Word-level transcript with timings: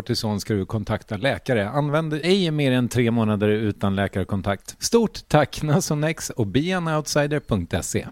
kortison 0.00 0.40
ska 0.40 0.54
du 0.54 0.66
kontakta 0.66 1.16
läkare. 1.16 1.68
Använd 1.68 2.14
ej 2.14 2.50
mer 2.50 2.72
än 2.72 2.88
tre 2.88 3.10
månader 3.10 3.48
utan 3.48 3.96
läkarkontakt. 3.96 4.76
Stort 4.78 5.28
tack 5.28 5.62
Nasonex 5.62 6.30
och 6.30 6.46
beanoutsider.se. 6.46 8.06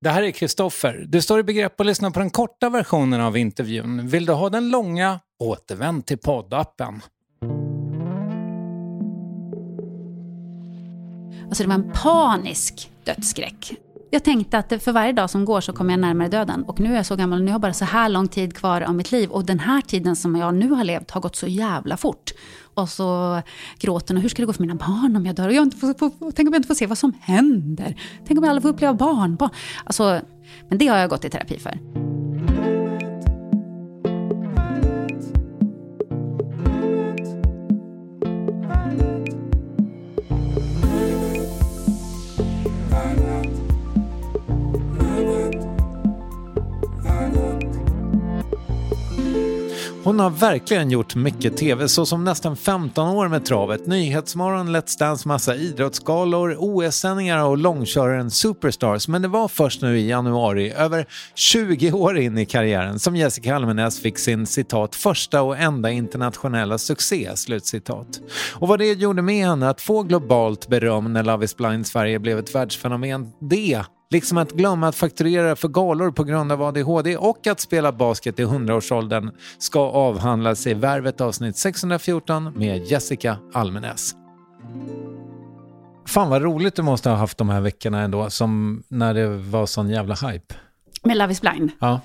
Det 0.00 0.10
här 0.10 0.22
är 0.22 0.30
Kristoffer. 0.30 1.04
Du 1.08 1.22
står 1.22 1.40
i 1.40 1.42
begrepp 1.42 1.80
att 1.80 1.86
lyssna 1.86 2.10
på 2.10 2.18
den 2.18 2.30
korta 2.30 2.68
versionen 2.68 3.20
av 3.20 3.36
intervjun. 3.36 4.08
Vill 4.08 4.26
du 4.26 4.32
ha 4.32 4.50
den 4.50 4.70
långa? 4.70 5.20
Återvänd 5.38 6.06
till 6.06 6.18
poddappen. 6.18 7.00
Alltså 11.44 11.62
det 11.62 11.68
var 11.68 11.74
en 11.74 11.92
panisk 11.94 12.90
dödsskräck. 13.04 13.85
Jag 14.10 14.24
tänkte 14.24 14.58
att 14.58 14.82
för 14.82 14.92
varje 14.92 15.12
dag 15.12 15.30
som 15.30 15.44
går 15.44 15.60
så 15.60 15.72
kommer 15.72 15.92
jag 15.92 16.00
närmare 16.00 16.28
döden. 16.28 16.64
Och 16.64 16.80
nu 16.80 16.92
är 16.92 16.96
jag 16.96 17.06
så 17.06 17.16
gammal, 17.16 17.38
nu 17.40 17.46
har 17.46 17.54
jag 17.54 17.60
bara 17.60 17.72
så 17.72 17.84
här 17.84 18.08
lång 18.08 18.28
tid 18.28 18.56
kvar 18.56 18.80
av 18.80 18.94
mitt 18.94 19.12
liv. 19.12 19.30
Och 19.30 19.46
den 19.46 19.58
här 19.58 19.80
tiden 19.80 20.16
som 20.16 20.36
jag 20.36 20.54
nu 20.54 20.70
har 20.70 20.84
levt 20.84 21.10
har 21.10 21.20
gått 21.20 21.36
så 21.36 21.46
jävla 21.46 21.96
fort. 21.96 22.32
Och 22.74 22.88
så 22.88 23.40
gråten 23.78 24.16
och 24.16 24.22
hur 24.22 24.28
ska 24.28 24.42
det 24.42 24.46
gå 24.46 24.52
för 24.52 24.62
mina 24.62 24.74
barn 24.74 25.16
om 25.16 25.26
jag 25.26 25.34
dör? 25.34 25.48
Och 25.48 25.54
jag 25.54 25.62
inte 25.62 25.76
får, 25.76 25.94
får, 25.98 26.32
tänk 26.32 26.48
om 26.48 26.52
jag 26.52 26.58
inte 26.58 26.66
får 26.66 26.74
se 26.74 26.86
vad 26.86 26.98
som 26.98 27.12
händer? 27.20 28.00
Tänk 28.26 28.38
om 28.38 28.44
jag 28.44 28.50
aldrig 28.50 28.62
får 28.62 28.68
uppleva 28.68 28.94
barnbarn? 28.94 29.50
Alltså, 29.84 30.20
men 30.68 30.78
det 30.78 30.86
har 30.86 30.98
jag 30.98 31.10
gått 31.10 31.24
i 31.24 31.30
terapi 31.30 31.58
för. 31.58 32.05
Hon 50.06 50.18
har 50.18 50.30
verkligen 50.30 50.90
gjort 50.90 51.14
mycket 51.14 51.56
TV, 51.56 51.88
såsom 51.88 52.24
nästan 52.24 52.56
15 52.56 53.08
år 53.08 53.28
med 53.28 53.44
travet, 53.44 53.86
Nyhetsmorgon, 53.86 54.76
Let's 54.76 54.98
Dance, 54.98 55.28
massa 55.28 55.56
idrottsgalor, 55.56 56.56
OS-sändningar 56.58 57.44
och 57.44 57.58
långköraren 57.58 58.30
Superstars. 58.30 59.08
Men 59.08 59.22
det 59.22 59.28
var 59.28 59.48
först 59.48 59.82
nu 59.82 59.98
i 59.98 60.08
januari, 60.08 60.72
över 60.72 61.06
20 61.34 61.92
år 61.92 62.18
in 62.18 62.38
i 62.38 62.46
karriären, 62.46 62.98
som 62.98 63.16
Jessica 63.16 63.56
Almenäs 63.56 64.00
fick 64.00 64.18
sin 64.18 64.46
citat 64.46 64.94
första 64.94 65.42
och 65.42 65.58
enda 65.58 65.90
internationella 65.90 66.78
succé, 66.78 67.30
slutcitat. 67.36 68.20
Och 68.54 68.68
vad 68.68 68.78
det 68.78 68.92
gjorde 68.92 69.22
med 69.22 69.46
henne 69.46 69.68
att 69.68 69.80
få 69.80 70.02
globalt 70.02 70.68
beröm 70.68 71.12
när 71.12 71.22
Love 71.22 71.44
is 71.44 71.56
blind 71.56 71.86
Sverige 71.86 72.18
blev 72.18 72.38
ett 72.38 72.54
världsfenomen, 72.54 73.32
det 73.40 73.84
Liksom 74.10 74.38
att 74.38 74.52
glömma 74.52 74.88
att 74.88 74.96
fakturera 74.96 75.56
för 75.56 75.68
galor 75.68 76.10
på 76.10 76.24
grund 76.24 76.52
av 76.52 76.62
ADHD 76.62 77.16
och 77.16 77.46
att 77.46 77.60
spela 77.60 77.92
basket 77.92 78.38
i 78.38 78.44
100-årsåldern 78.44 79.30
ska 79.58 79.80
avhandlas 79.80 80.66
i 80.66 80.74
Värvet 80.74 81.20
avsnitt 81.20 81.56
614 81.56 82.52
med 82.56 82.84
Jessica 82.84 83.38
Almenäs. 83.52 84.14
Fan 86.06 86.30
vad 86.30 86.42
roligt 86.42 86.74
du 86.76 86.82
måste 86.82 87.10
ha 87.10 87.16
haft 87.16 87.38
de 87.38 87.48
här 87.48 87.60
veckorna 87.60 88.00
ändå, 88.00 88.30
som 88.30 88.82
när 88.88 89.14
det 89.14 89.28
var 89.28 89.66
sån 89.66 89.90
jävla 89.90 90.14
hype. 90.14 90.54
Med 91.02 91.16
Love 91.16 91.32
is 91.32 91.40
blind? 91.40 91.70
Ja. 91.78 92.00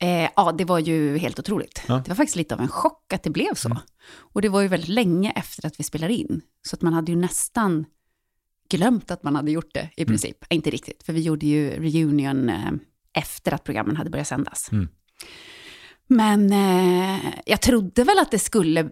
Eh, 0.00 0.28
ja, 0.36 0.52
det 0.58 0.64
var 0.64 0.78
ju 0.78 1.18
helt 1.18 1.38
otroligt. 1.38 1.82
Ja. 1.86 1.94
Det 2.04 2.08
var 2.08 2.16
faktiskt 2.16 2.36
lite 2.36 2.54
av 2.54 2.60
en 2.60 2.68
chock 2.68 3.12
att 3.12 3.22
det 3.22 3.30
blev 3.30 3.54
så. 3.54 3.76
Och 4.32 4.42
det 4.42 4.48
var 4.48 4.60
ju 4.60 4.68
väldigt 4.68 4.88
länge 4.88 5.32
efter 5.36 5.66
att 5.66 5.80
vi 5.80 5.84
spelade 5.84 6.14
in. 6.14 6.40
Så 6.66 6.76
att 6.76 6.82
man 6.82 6.92
hade 6.92 7.12
ju 7.12 7.18
nästan 7.18 7.84
glömt 8.68 9.10
att 9.10 9.22
man 9.22 9.36
hade 9.36 9.50
gjort 9.50 9.74
det 9.74 9.90
i 9.96 10.04
princip. 10.04 10.44
Inte 10.50 10.70
riktigt, 10.70 11.02
för 11.02 11.12
vi 11.12 11.20
gjorde 11.20 11.46
ju 11.46 11.70
reunion 11.70 12.48
eh, 12.48 12.72
efter 13.12 13.54
att 13.54 13.64
programmen 13.64 13.96
hade 13.96 14.10
börjat 14.10 14.28
sändas. 14.28 14.68
Mm. 14.72 14.88
Men 16.06 16.52
eh, 16.52 17.20
jag 17.46 17.60
trodde 17.60 18.04
väl 18.04 18.18
att 18.18 18.30
det 18.30 18.38
skulle 18.38 18.90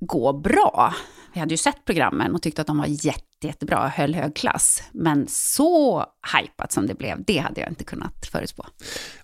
gå 0.00 0.32
bra. 0.32 0.94
Vi 1.34 1.40
hade 1.40 1.54
ju 1.54 1.56
sett 1.56 1.84
programmen 1.84 2.34
och 2.34 2.42
tyckte 2.42 2.60
att 2.60 2.66
de 2.66 2.78
var 2.78 2.86
jätte, 2.86 3.46
jättebra, 3.46 3.88
höll 3.88 4.14
hög 4.14 4.36
klass. 4.36 4.82
Men 4.92 5.26
så 5.28 6.04
hypat 6.36 6.72
som 6.72 6.86
det 6.86 6.94
blev, 6.94 7.24
det 7.26 7.38
hade 7.38 7.60
jag 7.60 7.70
inte 7.70 7.84
kunnat 7.84 8.26
förutspå. 8.32 8.66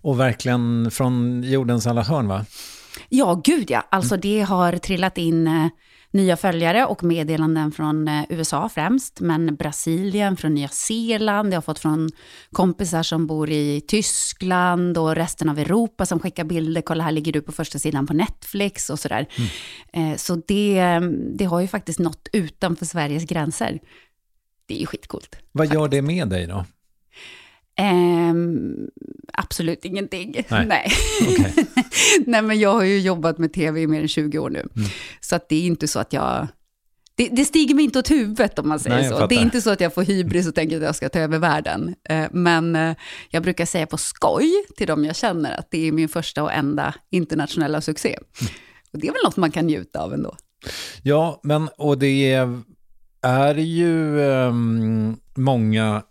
Och 0.01 0.21
verkligen 0.21 0.91
från 0.91 1.43
jordens 1.43 1.87
alla 1.87 2.03
hörn, 2.03 2.29
va? 2.29 2.45
Ja, 3.09 3.41
gud 3.45 3.71
ja. 3.71 3.89
Alltså 3.91 4.17
det 4.17 4.41
har 4.41 4.73
trillat 4.73 5.19
in 5.19 5.47
eh, 5.47 5.67
nya 6.15 6.37
följare 6.37 6.87
och 6.87 7.05
meddelanden 7.05 7.73
från 7.73 8.09
eh, 8.09 8.25
USA 8.29 8.69
främst, 8.69 9.21
men 9.21 9.57
Brasilien, 9.57 10.37
från 10.37 10.55
Nya 10.55 10.69
Zeeland, 10.69 11.53
jag 11.53 11.57
har 11.57 11.63
fått 11.63 11.79
från 11.79 12.11
kompisar 12.53 13.03
som 13.03 13.27
bor 13.27 13.51
i 13.51 13.81
Tyskland 13.81 14.99
och 14.99 15.15
resten 15.15 15.49
av 15.49 15.59
Europa 15.59 16.07
som 16.07 16.21
skickar 16.21 16.45
bilder, 16.45 16.83
kolla 16.83 17.05
här 17.05 17.13
ligger 17.13 17.33
du 17.33 17.41
på 17.41 17.53
första 17.53 17.79
sidan 17.79 18.07
på 18.07 18.15
Netflix 18.15 18.91
och 18.91 18.99
sådär. 18.99 19.27
Mm. 19.93 20.19
Så 20.19 20.35
det, 20.47 21.01
det 21.35 21.45
har 21.45 21.61
ju 21.61 21.69
faktiskt 21.69 21.99
nått 21.99 22.29
utanför 22.33 22.87
Sveriges 22.87 23.25
gränser. 23.25 23.81
Det 24.67 24.75
är 24.75 24.81
ju 24.81 24.87
skitcoolt. 24.87 25.37
Vad 25.53 25.75
gör 25.75 25.89
det 25.89 26.03
med 26.03 26.29
dig 26.29 26.47
då? 26.47 26.65
Um, 27.81 28.89
absolut 29.33 29.85
ingenting. 29.85 30.45
Nej. 30.49 30.67
Nej. 30.69 30.93
Okay. 31.29 31.65
Nej, 32.27 32.43
men 32.43 32.61
jag 32.61 32.73
har 32.73 32.85
ju 32.85 33.01
jobbat 33.01 33.39
med 33.39 33.53
tv 33.53 33.81
i 33.81 33.87
mer 33.87 34.01
än 34.01 34.09
20 34.09 34.39
år 34.39 34.51
nu. 34.51 34.61
Mm. 34.61 34.89
Så 35.21 35.37
att 35.37 35.49
det 35.49 35.57
är 35.57 35.67
inte 35.67 35.89
så 35.89 35.99
att 35.99 36.13
jag... 36.13 36.49
Det, 37.17 37.29
det 37.29 37.45
stiger 37.45 37.75
mig 37.75 37.85
inte 37.85 37.99
åt 37.99 38.11
huvudet 38.11 38.59
om 38.59 38.69
man 38.69 38.81
säger 38.81 38.97
Nej, 38.97 39.09
så. 39.09 39.27
Det 39.27 39.35
är 39.35 39.41
inte 39.43 39.61
så 39.61 39.71
att 39.71 39.81
jag 39.81 39.95
får 39.95 40.03
hybris 40.03 40.49
och 40.49 40.55
tänker 40.55 40.77
att 40.77 40.83
jag 40.83 40.95
ska 40.95 41.09
ta 41.09 41.19
över 41.19 41.39
världen. 41.39 41.95
Uh, 42.11 42.27
men 42.31 42.77
uh, 42.77 42.95
jag 43.31 43.43
brukar 43.43 43.67
säga 43.67 43.87
på 43.87 43.97
skoj 43.97 44.51
till 44.77 44.87
dem 44.87 45.05
jag 45.05 45.17
känner 45.17 45.59
att 45.59 45.71
det 45.71 45.89
är 45.89 45.93
min 45.93 46.09
första 46.09 46.43
och 46.43 46.53
enda 46.53 46.95
internationella 47.11 47.81
succé. 47.81 48.09
Mm. 48.41 48.53
Och 48.93 48.99
det 48.99 49.09
är 49.09 49.13
väl 49.13 49.21
något 49.25 49.37
man 49.37 49.51
kan 49.51 49.67
njuta 49.67 50.01
av 50.01 50.15
ändå. 50.15 50.37
Ja, 51.03 51.41
men 51.43 51.69
och 51.69 51.99
det 51.99 52.33
är, 52.33 52.63
är 53.23 53.55
ju 53.55 54.19
um, 54.19 55.17
många 55.35 56.03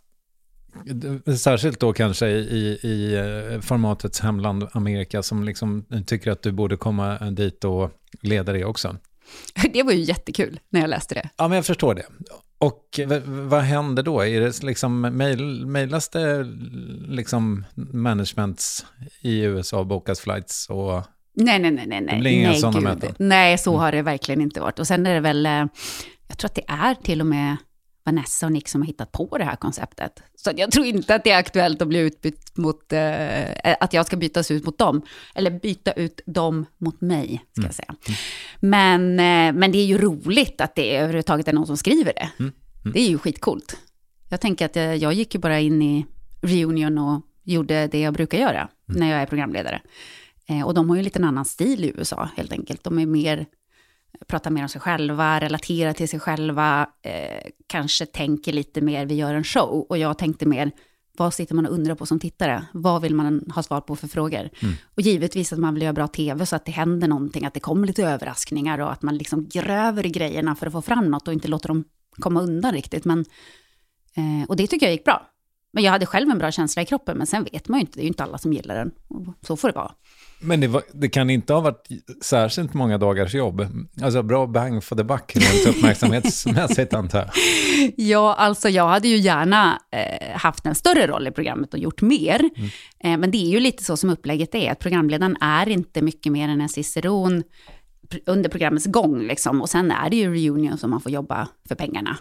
Särskilt 1.38 1.80
då 1.80 1.94
kanske 1.94 2.28
i, 2.28 2.80
i 2.84 3.16
eh, 3.16 3.62
formatets 3.62 4.20
hemland 4.20 4.68
Amerika 4.72 5.24
som 5.24 5.44
liksom 5.44 5.86
tycker 6.06 6.32
att 6.32 6.42
du 6.42 6.52
borde 6.52 6.78
komma 6.78 7.18
dit 7.18 7.64
och 7.64 7.92
leda 8.22 8.54
det 8.54 8.66
också. 8.66 8.96
Det 9.74 9.84
var 9.84 9.92
ju 9.92 10.02
jättekul 10.02 10.60
när 10.70 10.82
jag 10.82 10.90
läste 10.90 11.16
det. 11.16 11.30
Ja, 11.38 11.48
men 11.48 11.56
jag 11.56 11.66
förstår 11.66 11.96
det. 11.96 12.06
Och 12.58 13.00
vad 13.26 13.62
händer 13.62 14.04
då? 14.04 14.26
Är 14.26 14.42
det 14.42 14.64
liksom, 14.64 15.02
mailas 15.72 16.10
det 16.10 16.44
liksom 17.08 17.66
managements 17.76 18.86
i 19.22 19.42
USA, 19.42 19.84
bokas 19.84 20.20
flights 20.20 20.70
och... 20.70 21.04
Nej, 21.36 21.60
nej, 21.60 21.72
nej, 21.72 21.88
nej. 21.88 22.06
Det 22.06 22.20
blir 22.20 22.32
inga 22.32 22.50
nej, 22.50 22.60
sådana 22.60 22.80
möten? 22.80 23.16
Nej, 23.20 23.58
så 23.58 23.78
har 23.78 23.92
det 23.92 24.02
verkligen 24.02 24.42
inte 24.42 24.62
varit. 24.62 24.80
Och 24.80 24.88
sen 24.88 25.06
är 25.06 25.14
det 25.14 25.20
väl, 25.20 25.46
eh, 25.46 25.66
jag 26.28 26.38
tror 26.38 26.50
att 26.50 26.56
det 26.56 26.66
är 26.68 26.96
till 26.96 27.22
och 27.22 27.28
med 27.28 27.58
Vanessa 28.06 28.46
och 28.46 28.52
Nick 28.52 28.68
som 28.68 28.82
har 28.82 28.86
hittat 28.88 29.12
på 29.12 29.38
det 29.38 29.44
här 29.44 29.56
konceptet. 29.56 30.24
Så 30.36 30.52
jag 30.56 30.72
tror 30.72 30.86
inte 30.86 31.16
att 31.16 31.24
det 31.24 31.32
är 31.32 31.38
aktuellt 31.38 31.82
att 31.82 31.88
bli 31.88 32.00
utbytt 32.00 32.58
mot, 32.58 32.94
eh, 32.94 33.76
att 33.80 33.94
jag 33.94 34.06
ska 34.06 34.18
bytas 34.18 34.52
ut 34.52 34.66
mot 34.66 34.78
dem. 34.78 35.02
Eller 35.36 35.52
byta 35.60 35.92
ut 35.92 36.22
dem 36.26 36.66
mot 36.78 37.02
mig, 37.02 37.44
ska 37.52 37.62
Mm. 37.62 37.68
jag 37.68 37.76
säga. 37.76 37.96
Men, 38.60 39.02
eh, 39.20 39.60
men 39.60 39.72
det 39.72 39.78
är 39.78 39.86
ju 39.86 39.98
roligt 39.98 40.62
att 40.62 40.76
det 40.76 40.98
överhuvudtaget 40.98 41.48
är 41.48 41.54
någon 41.54 41.68
som 41.68 41.78
skriver 41.78 42.14
det. 42.14 42.30
Mm. 42.40 42.52
Det 42.94 43.00
är 43.00 43.10
ju 43.10 43.18
skitcoolt. 43.18 43.78
Jag 44.30 44.42
tänker 44.42 44.66
att 44.66 44.76
jag, 44.76 44.98
jag 44.98 45.14
gick 45.14 45.34
ju 45.36 45.40
bara 45.40 45.60
in 45.60 45.82
i 45.82 46.06
reunion 46.42 46.98
och 46.98 47.22
gjorde 47.44 47.88
det 47.88 48.00
jag 48.00 48.14
brukar 48.14 48.38
göra 48.38 48.70
Mm. 48.90 49.00
när 49.00 49.12
jag 49.12 49.22
är 49.22 49.26
programledare. 49.26 49.82
Eh, 50.50 50.62
och 50.62 50.74
de 50.74 50.90
har 50.90 50.96
ju 50.96 51.00
en 51.00 51.04
liten 51.04 51.24
annan 51.24 51.46
stil 51.46 51.86
i 51.86 51.94
USA, 51.98 52.30
helt 52.38 52.52
enkelt. 52.52 52.84
De 52.84 53.00
är 53.00 53.06
mer 53.06 53.46
pratar 54.28 54.52
mer 54.52 54.62
om 54.62 54.70
sig 54.70 54.82
själva, 54.82 55.40
relaterar 55.40 55.94
till 55.94 56.10
sig 56.10 56.20
själva, 56.20 56.90
eh, 57.02 57.50
kanske 57.68 58.06
tänker 58.06 58.54
lite 58.54 58.82
mer, 58.82 59.06
vi 59.06 59.16
gör 59.16 59.34
en 59.34 59.44
show. 59.44 59.86
Och 59.90 59.98
jag 59.98 60.18
tänkte 60.18 60.46
mer, 60.46 60.72
vad 61.18 61.34
sitter 61.34 61.56
man 61.56 61.66
och 61.66 61.74
undrar 61.74 61.96
på 61.96 62.06
som 62.06 62.20
tittare? 62.20 62.66
Vad 62.74 63.02
vill 63.02 63.16
man 63.16 63.52
ha 63.56 63.64
svar 63.64 63.82
på 63.82 63.96
för 63.96 64.08
frågor? 64.08 64.50
Och 64.96 65.02
givetvis 65.02 65.54
att 65.54 65.60
man 65.60 65.74
vill 65.74 65.84
göra 65.84 65.94
bra 65.94 66.08
tv 66.08 66.46
så 66.46 66.56
att 66.56 66.66
det 66.66 66.72
händer 66.72 67.08
någonting, 67.08 67.46
att 67.46 67.54
det 67.54 67.60
kommer 67.60 67.88
lite 67.88 68.04
överraskningar 68.04 68.80
och 68.80 68.92
att 68.92 69.02
man 69.02 69.18
liksom 69.18 69.48
gräver 69.48 70.06
i 70.06 70.10
grejerna 70.10 70.56
för 70.56 70.68
att 70.68 70.74
få 70.74 70.82
fram 70.82 71.12
något 71.12 71.28
och 71.28 71.34
inte 71.34 71.48
låter 71.48 71.68
dem 71.68 71.84
komma 72.12 72.42
undan 72.42 72.74
riktigt. 72.74 73.06
Men, 73.06 73.20
eh, 74.16 74.48
och 74.48 74.56
det 74.56 74.68
tycker 74.68 74.86
jag 74.86 74.94
gick 74.94 75.06
bra. 75.06 75.30
Men 75.74 75.84
jag 75.84 75.92
hade 75.92 76.06
själv 76.06 76.30
en 76.30 76.38
bra 76.38 76.52
känsla 76.52 76.82
i 76.82 76.86
kroppen, 76.86 77.18
men 77.18 77.28
sen 77.28 77.44
vet 77.44 77.68
man 77.68 77.80
ju 77.80 77.82
inte, 77.82 77.98
det 77.98 78.02
är 78.02 78.04
ju 78.04 78.08
inte 78.08 78.24
alla 78.24 78.38
som 78.38 78.54
gillar 78.54 78.76
den. 78.76 78.92
Och 79.08 79.34
Så 79.42 79.58
får 79.58 79.68
det 79.68 79.76
vara. 79.76 79.92
Men 80.44 80.60
det, 80.60 80.68
var, 80.68 80.84
det 80.94 81.10
kan 81.10 81.30
inte 81.30 81.54
ha 81.54 81.62
varit 81.62 81.88
särskilt 82.22 82.74
många 82.74 82.98
dagars 82.98 83.34
jobb. 83.34 83.68
Alltså 84.02 84.24
bra 84.24 84.48
bang 84.48 84.84
for 84.84 84.96
the 84.96 85.04
buck 85.04 85.36
rent 85.36 85.68
uppmärksamhetsmässigt 85.76 86.94
antar 86.94 87.20
jag. 87.20 87.30
Ja, 87.98 88.36
alltså 88.36 88.70
jag 88.70 88.88
hade 88.88 89.08
ju 89.08 89.18
gärna 89.18 89.82
eh, 89.92 90.38
haft 90.38 90.66
en 90.66 90.76
större 90.76 91.08
roll 91.08 91.28
i 91.28 91.32
programmet 91.32 91.74
och 91.74 91.80
gjort 91.80 92.02
mer. 92.02 92.50
Eh, 93.04 93.18
men 93.18 93.32
det 93.32 93.38
är 93.38 93.50
ju 93.50 93.60
lite 93.60 93.84
så 93.84 93.98
som 93.98 94.10
upplägget 94.10 94.56
är, 94.56 94.72
att 94.72 94.80
programledaren 94.80 95.38
är 95.42 95.70
inte 95.70 96.02
mycket 96.02 96.32
mer 96.32 96.50
än 96.50 96.62
en 96.62 96.70
ciceron 96.70 97.44
under 98.26 98.50
programmets 98.50 98.86
gång. 98.86 99.20
Liksom. 99.22 99.62
Och 99.62 99.70
sen 99.70 99.92
är 99.92 100.10
det 100.10 100.16
ju 100.16 100.34
reunion 100.34 100.78
som 100.78 100.90
man 100.90 101.02
får 101.02 101.12
jobba 101.12 101.48
för 101.68 101.76
pengarna, 101.76 102.18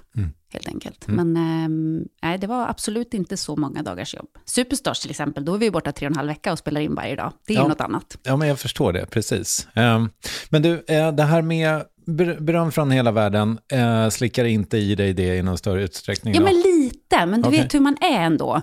helt 0.53 0.69
enkelt. 0.69 1.05
Men 1.09 1.37
ehm, 1.37 2.05
nej, 2.23 2.39
det 2.39 2.47
var 2.47 2.69
absolut 2.69 3.15
inte 3.15 3.37
så 3.37 3.57
många 3.57 3.83
dagars 3.83 4.15
jobb. 4.15 4.29
Superstars 4.45 5.01
till 5.01 5.11
exempel, 5.11 5.45
då 5.45 5.55
är 5.55 5.59
vi 5.59 5.71
borta 5.71 5.93
tre 5.93 6.07
och 6.07 6.11
en 6.11 6.17
halv 6.17 6.29
vecka 6.29 6.53
och 6.53 6.59
spelar 6.59 6.81
in 6.81 6.95
varje 6.95 7.17
dag. 7.17 7.33
Det 7.47 7.53
är 7.53 7.57
Ja. 7.57 7.63
ju 7.63 7.69
något 7.69 7.81
annat. 7.81 8.19
Ja, 8.23 8.37
men 8.37 8.49
jag 8.49 8.59
förstår 8.59 8.93
det, 8.93 9.07
precis. 9.07 9.69
Ehm, 9.75 10.11
Men 10.51 10.63
du, 10.63 10.85
eh, 10.89 11.13
det 11.13 11.23
här 11.23 11.43
med 11.43 11.83
ber- 12.07 12.41
beröm 12.41 12.73
från 12.73 12.91
hela 12.91 13.11
världen 13.13 13.59
eh, 13.73 14.09
slickar 14.09 14.45
inte 14.45 14.79
i 14.79 14.95
dig 14.95 15.13
det 15.13 15.37
i 15.37 15.43
någon 15.43 15.59
större 15.59 15.83
utsträckning? 15.85 16.35
Ja, 16.35 16.41
då? 16.41 16.47
men 16.47 16.55
lite. 16.55 17.27
Men 17.27 17.43
du 17.43 17.49
Okej. 17.49 17.61
vet 17.63 17.75
hur 17.75 17.81
man 17.81 17.97
är 18.01 18.21
ändå. 18.21 18.61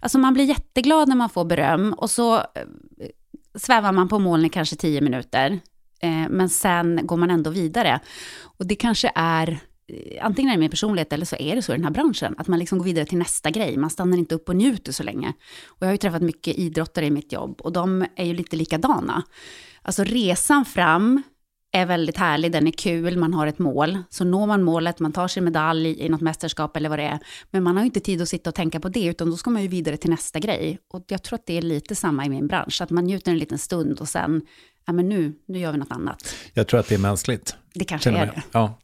Alltså 0.00 0.18
man 0.18 0.34
blir 0.34 0.44
jätteglad 0.44 1.08
när 1.08 1.16
man 1.16 1.28
får 1.28 1.44
beröm 1.44 1.92
och 1.92 2.10
så 2.10 2.36
eh, 2.36 2.42
svävar 3.54 3.92
man 3.92 4.08
på 4.08 4.18
moln 4.18 4.44
i 4.44 4.48
kanske 4.48 4.76
tio 4.76 5.00
minuter. 5.00 5.60
Eh, 6.02 6.28
men 6.30 6.48
sen 6.48 7.00
går 7.02 7.16
man 7.16 7.30
ändå 7.30 7.50
vidare. 7.50 8.00
Och 8.58 8.66
det 8.66 8.74
kanske 8.74 9.12
är, 9.14 9.48
eh, 9.88 10.26
antingen 10.26 10.50
är 10.50 10.54
det 10.56 10.60
min 10.60 10.70
personlighet 10.70 11.12
eller 11.12 11.26
så 11.26 11.36
är 11.36 11.56
det 11.56 11.62
så 11.62 11.72
i 11.72 11.76
den 11.76 11.84
här 11.84 11.92
branschen, 11.92 12.34
att 12.38 12.48
man 12.48 12.58
liksom 12.58 12.78
går 12.78 12.84
vidare 12.84 13.06
till 13.06 13.18
nästa 13.18 13.50
grej. 13.50 13.76
Man 13.76 13.90
stannar 13.90 14.18
inte 14.18 14.34
upp 14.34 14.48
och 14.48 14.56
njuter 14.56 14.92
så 14.92 15.02
länge. 15.02 15.32
Och 15.66 15.82
jag 15.82 15.86
har 15.86 15.92
ju 15.92 15.98
träffat 15.98 16.22
mycket 16.22 16.58
idrottare 16.58 17.06
i 17.06 17.10
mitt 17.10 17.32
jobb 17.32 17.60
och 17.60 17.72
de 17.72 18.06
är 18.16 18.24
ju 18.24 18.34
lite 18.34 18.56
likadana. 18.56 19.22
Alltså 19.82 20.04
resan 20.04 20.64
fram 20.64 21.22
är 21.72 21.86
väldigt 21.86 22.16
härlig, 22.16 22.52
den 22.52 22.66
är 22.66 22.70
kul, 22.70 23.16
man 23.16 23.34
har 23.34 23.46
ett 23.46 23.58
mål. 23.58 23.98
Så 24.10 24.24
når 24.24 24.46
man 24.46 24.62
målet, 24.62 25.00
man 25.00 25.12
tar 25.12 25.28
sin 25.28 25.44
medalj 25.44 26.00
i 26.00 26.08
något 26.08 26.20
mästerskap 26.20 26.76
eller 26.76 26.88
vad 26.88 26.98
det 26.98 27.02
är. 27.02 27.18
Men 27.50 27.62
man 27.62 27.76
har 27.76 27.82
ju 27.82 27.86
inte 27.86 28.00
tid 28.00 28.22
att 28.22 28.28
sitta 28.28 28.50
och 28.50 28.54
tänka 28.54 28.80
på 28.80 28.88
det, 28.88 29.06
utan 29.06 29.30
då 29.30 29.36
ska 29.36 29.50
man 29.50 29.62
ju 29.62 29.68
vidare 29.68 29.96
till 29.96 30.10
nästa 30.10 30.38
grej. 30.38 30.78
Och 30.88 31.04
jag 31.08 31.22
tror 31.22 31.38
att 31.38 31.46
det 31.46 31.58
är 31.58 31.62
lite 31.62 31.94
samma 31.94 32.26
i 32.26 32.28
min 32.28 32.46
bransch, 32.46 32.82
att 32.82 32.90
man 32.90 33.04
njuter 33.04 33.32
en 33.32 33.38
liten 33.38 33.58
stund 33.58 34.00
och 34.00 34.08
sen, 34.08 34.42
ja 34.86 34.92
men 34.92 35.08
nu, 35.08 35.32
nu 35.48 35.58
gör 35.58 35.72
vi 35.72 35.78
något 35.78 35.90
annat. 35.92 36.34
Jag 36.54 36.66
tror 36.66 36.80
att 36.80 36.88
det 36.88 36.94
är 36.94 36.98
mänskligt. 36.98 37.56
Det 37.74 37.84
kanske 37.84 38.10
är 38.10 38.26
det. 38.26 38.42
Ja. 38.52 38.78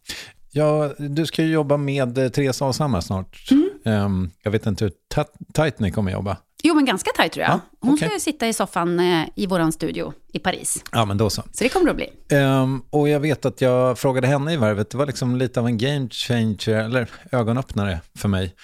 Ja, 0.50 0.92
du 0.98 1.26
ska 1.26 1.42
ju 1.42 1.52
jobba 1.52 1.76
med 1.76 2.18
eh, 2.18 2.28
Therese 2.28 2.62
Alshammar 2.62 3.00
snart. 3.00 3.50
Mm. 3.50 3.68
Ehm, 3.84 4.30
jag 4.42 4.50
vet 4.50 4.66
inte 4.66 4.84
hur 4.84 4.92
ta- 5.08 5.24
tajt 5.54 5.78
ni 5.78 5.90
kommer 5.90 6.12
jobba. 6.12 6.36
Jo, 6.62 6.74
men 6.74 6.84
ganska 6.84 7.10
tajt 7.16 7.32
tror 7.32 7.42
jag. 7.42 7.52
Ja, 7.52 7.60
Hon 7.80 7.96
ska 7.96 8.12
ju 8.12 8.20
sitta 8.20 8.48
i 8.48 8.52
soffan 8.52 9.00
eh, 9.00 9.24
i 9.34 9.46
våran 9.46 9.72
studio 9.72 10.12
i 10.32 10.38
Paris. 10.38 10.84
Ja, 10.92 11.04
men 11.04 11.18
då 11.18 11.30
så. 11.30 11.42
Så 11.52 11.64
det 11.64 11.68
kommer 11.68 11.86
det 11.86 11.90
att 11.90 11.96
bli. 11.96 12.36
Ehm, 12.38 12.82
och 12.90 13.08
jag 13.08 13.20
vet 13.20 13.44
att 13.44 13.60
jag 13.60 13.98
frågade 13.98 14.26
henne 14.26 14.52
i 14.52 14.56
varvet, 14.56 14.90
det 14.90 14.98
var 14.98 15.06
liksom 15.06 15.36
lite 15.36 15.60
av 15.60 15.66
en 15.66 15.78
game 15.78 16.08
changer, 16.10 16.68
eller 16.84 17.08
ögonöppnare 17.32 18.00
för 18.18 18.28
mig. 18.28 18.54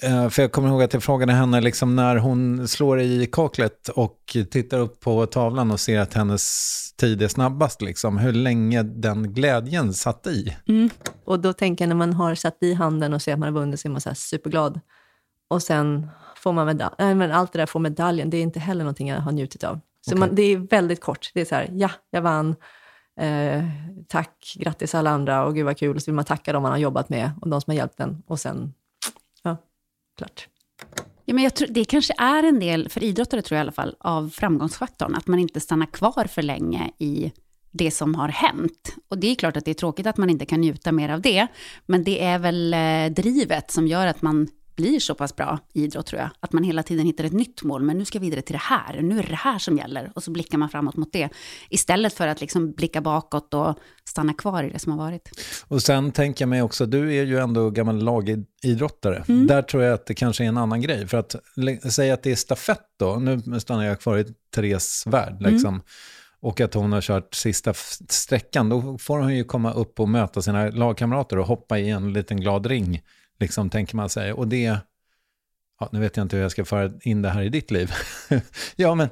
Eh, 0.00 0.28
för 0.28 0.42
jag 0.42 0.52
kommer 0.52 0.68
ihåg 0.68 0.82
att 0.82 0.92
jag 0.92 1.02
frågade 1.02 1.32
henne 1.32 1.60
liksom 1.60 1.96
när 1.96 2.16
hon 2.16 2.68
slår 2.68 3.00
i 3.00 3.28
kaklet 3.32 3.88
och 3.88 4.36
tittar 4.50 4.78
upp 4.78 5.00
på 5.00 5.26
tavlan 5.26 5.70
och 5.70 5.80
ser 5.80 6.00
att 6.00 6.14
hennes 6.14 6.94
tid 6.96 7.22
är 7.22 7.28
snabbast, 7.28 7.82
liksom, 7.82 8.18
hur 8.18 8.32
länge 8.32 8.82
den 8.82 9.32
glädjen 9.32 9.94
satt 9.94 10.26
i. 10.26 10.56
Och 11.24 11.40
då 11.40 11.52
tänker 11.52 11.84
jag 11.84 11.88
när 11.88 11.96
man 11.96 12.12
har 12.12 12.34
satt 12.34 12.56
i 12.60 12.74
handen 12.74 13.14
och 13.14 13.22
ser 13.22 13.32
att 13.32 13.38
man 13.38 13.54
har 13.54 13.60
vunnit 13.60 13.80
så 13.80 13.88
är 13.88 13.90
man 13.90 14.00
så 14.00 14.14
superglad. 14.14 14.80
Och 15.50 15.62
sen 15.62 16.08
får 16.36 16.52
man 16.52 16.66
medalj. 16.66 16.94
Men 16.98 17.32
allt 17.32 17.52
det 17.52 17.58
där 17.58 17.66
får 17.66 17.80
medaljen, 17.80 18.30
det 18.30 18.36
är 18.36 18.42
inte 18.42 18.60
heller 18.60 18.84
någonting 18.84 19.08
jag 19.08 19.20
har 19.20 19.32
njutit 19.32 19.64
av. 19.64 19.80
Så 20.00 20.10
Okej. 20.10 20.20
man, 20.20 20.34
det 20.34 20.42
är 20.42 20.56
väldigt 20.56 21.00
kort. 21.00 21.30
Det 21.34 21.40
är 21.40 21.44
så 21.44 21.54
här, 21.54 21.68
ja, 21.72 21.90
jag 22.10 22.22
vann. 22.22 22.56
Eh, 23.20 23.64
tack, 24.08 24.54
grattis 24.58 24.94
alla 24.94 25.10
andra 25.10 25.44
och 25.44 25.54
gud 25.54 25.64
vad 25.64 25.78
kul. 25.78 25.96
Och 25.96 26.02
så 26.02 26.10
vill 26.10 26.14
man 26.14 26.24
tacka 26.24 26.52
dem 26.52 26.62
man 26.62 26.72
har 26.72 26.78
jobbat 26.78 27.08
med 27.08 27.30
och 27.40 27.48
de 27.48 27.60
som 27.60 27.70
har 27.70 27.76
hjälpt 27.76 28.00
en. 28.00 28.22
Och 28.26 28.40
sen, 28.40 28.74
klart. 30.18 30.48
Ja, 31.24 31.34
men 31.34 31.44
jag 31.44 31.54
tror, 31.54 31.68
det 31.68 31.84
kanske 31.84 32.14
är 32.18 32.42
en 32.42 32.60
del, 32.60 32.88
för 32.88 33.02
idrottare 33.02 33.42
tror 33.42 33.56
jag 33.56 33.60
i 33.60 33.64
alla 33.64 33.72
fall, 33.72 33.96
av 33.98 34.28
framgångsfaktorn, 34.28 35.14
att 35.14 35.26
man 35.26 35.38
inte 35.38 35.60
stannar 35.60 35.86
kvar 35.86 36.24
för 36.24 36.42
länge 36.42 36.90
i 36.98 37.32
det 37.70 37.90
som 37.90 38.14
har 38.14 38.28
hänt. 38.28 38.94
Och 39.08 39.18
det 39.18 39.26
är 39.26 39.34
klart 39.34 39.56
att 39.56 39.64
det 39.64 39.70
är 39.70 39.74
tråkigt 39.74 40.06
att 40.06 40.16
man 40.16 40.30
inte 40.30 40.46
kan 40.46 40.60
njuta 40.60 40.92
mer 40.92 41.08
av 41.08 41.20
det, 41.20 41.46
men 41.86 42.04
det 42.04 42.24
är 42.24 42.38
väl 42.38 42.74
eh, 42.74 43.14
drivet 43.22 43.70
som 43.70 43.86
gör 43.86 44.06
att 44.06 44.22
man 44.22 44.48
blir 44.76 45.00
så 45.00 45.14
pass 45.14 45.36
bra 45.36 45.58
i 45.72 45.82
idrott 45.84 46.06
tror 46.06 46.20
jag, 46.20 46.30
att 46.40 46.52
man 46.52 46.64
hela 46.64 46.82
tiden 46.82 47.06
hittar 47.06 47.24
ett 47.24 47.32
nytt 47.32 47.62
mål, 47.62 47.82
men 47.82 47.98
nu 47.98 48.04
ska 48.04 48.16
jag 48.18 48.20
vidare 48.20 48.42
till 48.42 48.52
det 48.52 48.62
här, 48.62 49.02
nu 49.02 49.18
är 49.18 49.22
det 49.22 49.28
det 49.28 49.34
här 49.34 49.58
som 49.58 49.78
gäller, 49.78 50.12
och 50.14 50.22
så 50.22 50.30
blickar 50.30 50.58
man 50.58 50.68
framåt 50.68 50.96
mot 50.96 51.12
det, 51.12 51.28
istället 51.70 52.14
för 52.14 52.26
att 52.26 52.40
liksom 52.40 52.72
blicka 52.72 53.00
bakåt 53.00 53.54
och 53.54 53.78
stanna 54.04 54.34
kvar 54.34 54.62
i 54.62 54.70
det 54.70 54.78
som 54.78 54.92
har 54.92 54.98
varit. 54.98 55.30
Och 55.68 55.82
sen 55.82 56.12
tänker 56.12 56.42
jag 56.42 56.48
mig 56.48 56.62
också, 56.62 56.86
du 56.86 57.16
är 57.16 57.24
ju 57.24 57.38
ändå 57.38 57.70
gammal 57.70 58.02
lagidrottare. 58.02 59.24
Mm. 59.28 59.46
Där 59.46 59.62
tror 59.62 59.82
jag 59.82 59.94
att 59.94 60.06
det 60.06 60.14
kanske 60.14 60.44
är 60.44 60.48
en 60.48 60.58
annan 60.58 60.80
grej. 60.80 61.08
För 61.08 61.18
att 61.18 61.36
säga 61.92 62.14
att 62.14 62.22
det 62.22 62.32
är 62.32 62.36
stafett 62.36 62.86
då, 62.98 63.16
nu 63.16 63.60
stannar 63.60 63.84
jag 63.84 64.00
kvar 64.00 64.18
i 64.18 64.24
Therese 64.54 65.06
värld, 65.06 65.36
mm. 65.40 65.52
liksom. 65.52 65.74
Mm. 65.74 65.82
och 66.40 66.60
att 66.60 66.74
hon 66.74 66.92
har 66.92 67.00
kört 67.00 67.34
sista 67.34 67.74
sträckan, 68.08 68.68
då 68.68 68.98
får 68.98 69.18
hon 69.18 69.36
ju 69.36 69.44
komma 69.44 69.72
upp 69.72 70.00
och 70.00 70.08
möta 70.08 70.42
sina 70.42 70.68
lagkamrater 70.68 71.38
och 71.38 71.46
hoppa 71.46 71.78
i 71.78 71.90
en 71.90 72.12
liten 72.12 72.40
glad 72.40 72.66
ring 72.66 73.02
liksom, 73.42 73.70
tänker 73.70 73.96
man 73.96 74.08
sig. 74.08 74.32
Och 74.32 74.48
det, 74.48 74.78
ja, 75.80 75.88
nu 75.92 76.00
vet 76.00 76.16
jag 76.16 76.24
inte 76.24 76.36
hur 76.36 76.42
jag 76.42 76.52
ska 76.52 76.64
föra 76.64 76.90
in 77.02 77.22
det 77.22 77.28
här 77.28 77.42
i 77.42 77.48
ditt 77.48 77.70
liv. 77.70 77.92
ja, 78.76 78.94
men 78.94 79.08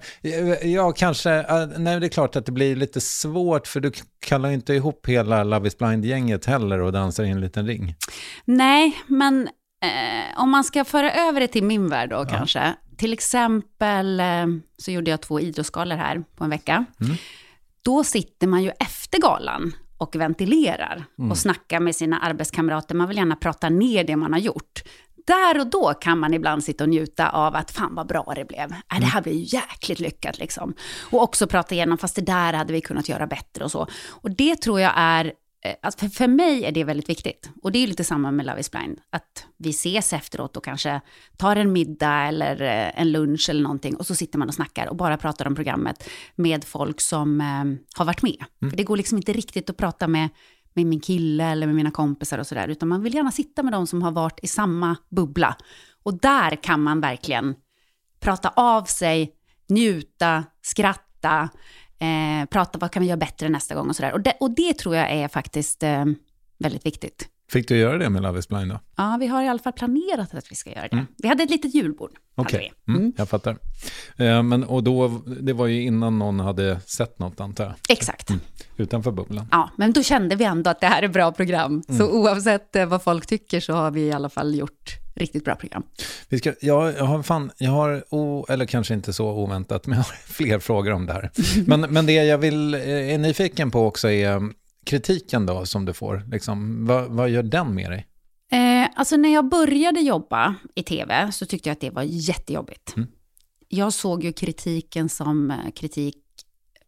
ja, 0.62 0.92
kanske, 0.92 1.44
nej, 1.78 2.00
det 2.00 2.06
är 2.06 2.08
klart 2.08 2.36
att 2.36 2.46
det 2.46 2.52
blir 2.52 2.76
lite 2.76 3.00
svårt, 3.00 3.66
för 3.66 3.80
du 3.80 3.92
kallar 4.20 4.50
inte 4.50 4.74
ihop 4.74 5.08
hela 5.08 5.44
Love 5.44 5.68
is 5.68 5.78
blind-gänget 5.78 6.46
heller 6.46 6.80
och 6.80 6.92
dansar 6.92 7.24
i 7.24 7.28
en 7.28 7.40
liten 7.40 7.66
ring. 7.66 7.94
Nej, 8.44 9.02
men 9.06 9.48
eh, 9.82 10.42
om 10.42 10.50
man 10.50 10.64
ska 10.64 10.84
föra 10.84 11.12
över 11.12 11.40
det 11.40 11.48
till 11.48 11.64
min 11.64 11.88
värld 11.88 12.10
då 12.10 12.16
ja. 12.16 12.24
kanske. 12.24 12.74
Till 12.96 13.12
exempel 13.12 14.20
eh, 14.20 14.46
så 14.78 14.90
gjorde 14.90 15.10
jag 15.10 15.20
två 15.20 15.40
idrottsgalor 15.40 15.96
här 15.96 16.22
på 16.36 16.44
en 16.44 16.50
vecka. 16.50 16.84
Mm. 17.00 17.16
Då 17.82 18.04
sitter 18.04 18.46
man 18.46 18.62
ju 18.62 18.70
efter 18.78 19.18
galan 19.18 19.72
och 20.00 20.16
ventilerar 20.16 21.04
mm. 21.18 21.30
och 21.30 21.38
snackar 21.38 21.80
med 21.80 21.96
sina 21.96 22.18
arbetskamrater. 22.18 22.94
Man 22.94 23.08
vill 23.08 23.16
gärna 23.16 23.36
prata 23.36 23.68
ner 23.68 24.04
det 24.04 24.16
man 24.16 24.32
har 24.32 24.40
gjort. 24.40 24.82
Där 25.26 25.60
och 25.60 25.66
då 25.66 25.94
kan 25.94 26.18
man 26.18 26.34
ibland 26.34 26.64
sitta 26.64 26.84
och 26.84 26.90
njuta 26.90 27.28
av 27.28 27.56
att 27.56 27.70
fan 27.70 27.94
vad 27.94 28.06
bra 28.06 28.32
det 28.36 28.44
blev. 28.44 28.70
Äh, 28.70 28.76
det 28.88 28.96
mm. 28.96 29.08
här 29.08 29.22
blev 29.22 29.34
ju 29.34 29.56
jäkligt 29.56 30.00
lyckat 30.00 30.38
liksom. 30.38 30.74
Och 31.10 31.22
också 31.22 31.46
prata 31.46 31.74
igenom, 31.74 31.98
fast 31.98 32.16
det 32.16 32.22
där 32.22 32.52
hade 32.52 32.72
vi 32.72 32.80
kunnat 32.80 33.08
göra 33.08 33.26
bättre 33.26 33.64
och 33.64 33.70
så. 33.70 33.86
Och 34.08 34.30
det 34.30 34.56
tror 34.56 34.80
jag 34.80 34.92
är 34.96 35.32
alltså 35.82 35.98
för, 35.98 36.08
för 36.08 36.28
mig 36.28 36.64
är 36.64 36.72
det 36.72 36.84
väldigt 36.84 37.08
viktigt. 37.08 37.50
Och 37.62 37.72
det 37.72 37.78
är 37.78 37.86
lite 37.86 38.04
samma 38.04 38.30
med 38.30 38.46
Love 38.46 38.60
is 38.60 38.70
blind. 38.70 38.98
Att 39.10 39.46
vi 39.56 39.70
ses 39.70 40.12
efteråt 40.12 40.56
och 40.56 40.64
kanske 40.64 41.00
tar 41.36 41.56
en 41.56 41.72
middag 41.72 42.12
eller 42.12 42.62
eh, 42.62 43.00
en 43.00 43.12
lunch 43.12 43.50
eller 43.50 43.62
någonting. 43.62 43.96
Och 43.96 44.06
så 44.06 44.14
sitter 44.14 44.38
man 44.38 44.48
och 44.48 44.54
snackar 44.54 44.86
och 44.86 44.96
bara 44.96 45.16
pratar 45.16 45.46
om 45.46 45.54
programmet 45.54 46.08
med 46.36 46.64
folk 46.64 47.00
som 47.00 47.40
eh, 47.40 47.96
har 47.98 48.04
varit 48.04 48.22
med. 48.22 48.44
Mm. 48.62 48.70
För 48.70 48.76
det 48.76 48.84
går 48.84 48.96
liksom 48.96 49.18
inte 49.18 49.32
riktigt 49.32 49.70
att 49.70 49.76
prata 49.76 50.08
med, 50.08 50.28
med 50.74 50.86
min 50.86 51.00
kille 51.00 51.44
eller 51.44 51.66
med 51.66 51.76
mina 51.76 51.90
kompisar 51.90 52.38
och 52.38 52.46
sådär. 52.46 52.68
Utan 52.68 52.88
man 52.88 53.02
vill 53.02 53.14
gärna 53.14 53.30
sitta 53.30 53.62
med 53.62 53.72
de 53.72 53.86
som 53.86 54.02
har 54.02 54.12
varit 54.12 54.40
i 54.42 54.46
samma 54.46 54.96
bubbla. 55.08 55.56
Och 56.02 56.20
där 56.20 56.62
kan 56.62 56.82
man 56.82 57.00
verkligen 57.00 57.54
prata 58.20 58.48
av 58.48 58.84
sig, 58.84 59.32
njuta, 59.68 60.44
skratta 60.62 61.48
eh, 62.00 62.46
prata 62.50 62.78
vad 62.78 62.90
kan 62.90 63.02
vi 63.02 63.08
göra 63.08 63.16
bättre 63.16 63.48
nästa 63.48 63.74
gång 63.74 63.88
och 63.88 63.96
sådär. 63.96 64.12
Och 64.12 64.20
det, 64.20 64.34
och 64.40 64.50
det 64.50 64.78
tror 64.78 64.96
jag 64.96 65.10
är 65.10 65.28
faktiskt 65.28 65.82
eh, 65.82 66.04
väldigt 66.58 66.86
viktigt. 66.86 67.28
Fick 67.50 67.68
du 67.68 67.76
göra 67.76 67.98
det 67.98 68.10
med 68.10 68.22
Love 68.22 68.38
is 68.38 68.48
blind 68.48 68.70
då? 68.70 68.80
Ja, 68.96 69.16
vi 69.20 69.26
har 69.26 69.42
i 69.42 69.48
alla 69.48 69.58
fall 69.58 69.72
planerat 69.72 70.34
att 70.34 70.52
vi 70.52 70.56
ska 70.56 70.70
göra 70.70 70.82
det. 70.82 70.92
Mm. 70.92 71.06
Vi 71.18 71.28
hade 71.28 71.42
ett 71.42 71.50
litet 71.50 71.74
julbord. 71.74 72.10
Okej, 72.34 72.58
okay. 72.58 72.70
mm, 72.88 73.00
mm. 73.00 73.12
jag 73.16 73.28
fattar. 73.28 73.56
Eh, 74.16 74.42
men, 74.42 74.64
och 74.64 74.82
då, 74.82 75.08
det 75.40 75.52
var 75.52 75.66
ju 75.66 75.82
innan 75.82 76.18
någon 76.18 76.40
hade 76.40 76.80
sett 76.80 77.18
något 77.18 77.40
antar 77.40 77.64
jag? 77.64 77.74
Exakt. 77.88 78.30
Mm. 78.30 78.40
Utanför 78.76 79.10
bubblan? 79.10 79.46
Ja, 79.50 79.70
men 79.76 79.92
då 79.92 80.02
kände 80.02 80.36
vi 80.36 80.44
ändå 80.44 80.70
att 80.70 80.80
det 80.80 80.86
här 80.86 81.02
är 81.02 81.08
bra 81.08 81.32
program. 81.32 81.82
Så 81.86 81.92
mm. 81.92 82.10
oavsett 82.10 82.76
eh, 82.76 82.86
vad 82.86 83.02
folk 83.02 83.26
tycker 83.26 83.60
så 83.60 83.72
har 83.72 83.90
vi 83.90 84.00
i 84.00 84.12
alla 84.12 84.28
fall 84.28 84.54
gjort 84.54 84.99
riktigt 85.14 85.44
bra 85.44 85.54
program. 85.54 85.82
Vi 86.28 86.38
ska, 86.38 86.54
jag, 86.60 86.94
jag 86.94 87.04
har, 87.04 87.22
fan, 87.22 87.50
jag 87.58 87.70
har 87.70 88.04
o, 88.10 88.46
eller 88.48 88.66
kanske 88.66 88.94
inte 88.94 89.12
så 89.12 89.30
oväntat, 89.30 89.86
men 89.86 89.98
jag 89.98 90.04
har 90.04 90.12
fler 90.26 90.58
frågor 90.58 90.92
om 90.92 91.06
det 91.06 91.12
här. 91.12 91.30
Men, 91.66 91.80
men 91.80 92.06
det 92.06 92.12
jag 92.12 92.38
vill, 92.38 92.74
eh, 92.74 92.80
är 93.14 93.18
nyfiken 93.18 93.70
på 93.70 93.86
också 93.86 94.10
är 94.10 94.32
mm, 94.32 94.54
kritiken 94.84 95.46
då 95.46 95.66
som 95.66 95.84
du 95.84 95.92
får. 95.92 96.22
Liksom, 96.30 96.86
vad, 96.86 97.10
vad 97.10 97.30
gör 97.30 97.42
den 97.42 97.74
med 97.74 97.90
dig? 97.90 98.06
Eh, 98.52 98.88
alltså 98.94 99.16
när 99.16 99.34
jag 99.34 99.48
började 99.48 100.00
jobba 100.00 100.54
i 100.74 100.82
tv 100.82 101.32
så 101.32 101.46
tyckte 101.46 101.68
jag 101.68 101.74
att 101.74 101.80
det 101.80 101.90
var 101.90 102.02
jättejobbigt. 102.02 102.96
Mm. 102.96 103.08
Jag 103.68 103.92
såg 103.92 104.24
ju 104.24 104.32
kritiken 104.32 105.08
som 105.08 105.50
eh, 105.50 105.70
kritik 105.76 106.16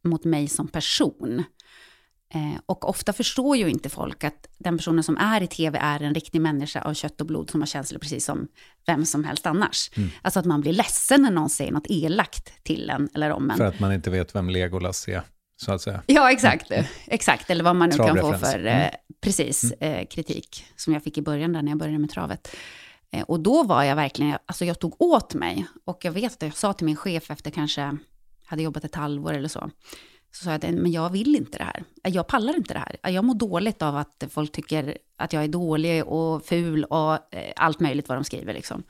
mot 0.05 0.25
mig 0.25 0.49
som 0.49 0.69
person. 0.69 1.45
Eh, 2.35 2.61
och 2.67 2.89
ofta 2.89 3.13
förstår 3.13 3.57
ju 3.57 3.71
inte 3.71 3.89
folk 3.89 4.25
att 4.25 4.47
den 4.59 4.77
personen 4.77 5.05
som 5.05 5.17
är 5.17 5.43
i 5.43 5.47
tv 5.47 5.79
är 5.79 6.01
en 6.01 6.15
riktig 6.15 6.41
människa 6.41 6.81
av 6.81 6.95
kött 6.95 7.21
och 7.21 7.27
blod 7.27 7.51
som 7.51 7.61
har 7.61 7.67
känslor 7.67 7.99
precis 7.99 8.25
som 8.25 8.49
vem 8.87 9.05
som 9.05 9.25
helst 9.25 9.47
annars. 9.47 9.91
Mm. 9.97 10.11
Alltså 10.23 10.41
att 10.41 10.47
man 10.47 10.61
blir 10.61 10.73
ledsen 10.73 11.23
när 11.23 11.31
någon 11.31 11.51
säger 11.51 11.73
något 11.73 11.87
elakt 11.87 12.65
till 12.65 12.91
en 12.91 13.09
eller 13.15 13.31
om 13.31 13.51
en. 13.51 13.57
För 13.57 13.65
att 13.65 13.81
man 13.81 13.93
inte 13.93 14.11
vet 14.11 14.35
vem 14.35 14.51
Legolas 14.51 15.09
är, 15.09 15.23
så. 15.79 16.01
Ja, 16.07 16.33
exakt. 16.33 16.71
Mm. 16.71 16.85
Exakt, 17.07 17.51
eller 17.51 17.65
vad 17.65 17.77
man 17.77 17.89
nu 17.89 17.97
kan 17.97 18.19
få 18.19 18.33
för 18.33 18.67
eh, 18.67 18.77
mm. 18.77 18.95
precis 19.21 19.75
mm. 19.81 19.99
eh, 19.99 20.07
kritik 20.07 20.65
som 20.77 20.93
jag 20.93 21.03
fick 21.03 21.19
i 21.19 21.23
början 21.23 21.53
där 21.53 21.63
när 21.63 21.73
jag 21.73 21.79
började 21.79 21.99
med 21.99 22.11
travet. 22.11 22.57
Eh, 23.11 23.23
och 23.23 23.41
då 23.41 23.63
var 23.63 23.83
jag 23.83 23.97
verkligen, 23.97 24.39
alltså 24.47 24.65
jag 24.65 24.79
tog 24.79 25.03
åt 25.03 25.35
mig. 25.35 25.67
Och 25.85 26.05
jag 26.05 26.13
vet 26.13 26.33
att 26.33 26.43
jag 26.43 26.57
sa 26.57 26.73
till 26.73 26.87
min 26.87 26.97
chef 26.97 27.31
efter 27.31 27.51
kanske, 27.51 27.97
hade 28.47 28.63
jobbat 28.63 28.85
ett 28.85 28.95
halvår 28.95 29.33
eller 29.33 29.49
så, 29.49 29.71
så 30.33 30.45
sa 30.45 30.51
jag 30.51 30.65
att 30.65 30.75
men 30.75 30.93
jag 30.93 31.11
vill 31.11 31.37
inte 31.37 31.59
det 31.59 31.65
här. 31.65 31.85
Jag 32.03 32.27
pallar 32.27 32.57
inte 32.57 32.75
det 32.75 32.81
här. 32.81 33.11
Jag 33.11 33.25
mår 33.25 33.35
dåligt 33.35 33.83
av 33.83 33.97
att 33.97 34.25
folk 34.31 34.53
tycker 34.53 34.99
att 35.17 35.33
jag 35.33 35.45
är 35.45 35.49
dålig 35.49 36.05
och 36.05 36.47
ful 36.47 36.85
och 36.85 37.13
eh, 37.13 37.53
allt 37.57 37.81
möjligt 37.81 38.09
vad 38.09 38.19
de 38.19 38.25
skriver. 38.25 38.55
Liksom. 38.55 38.83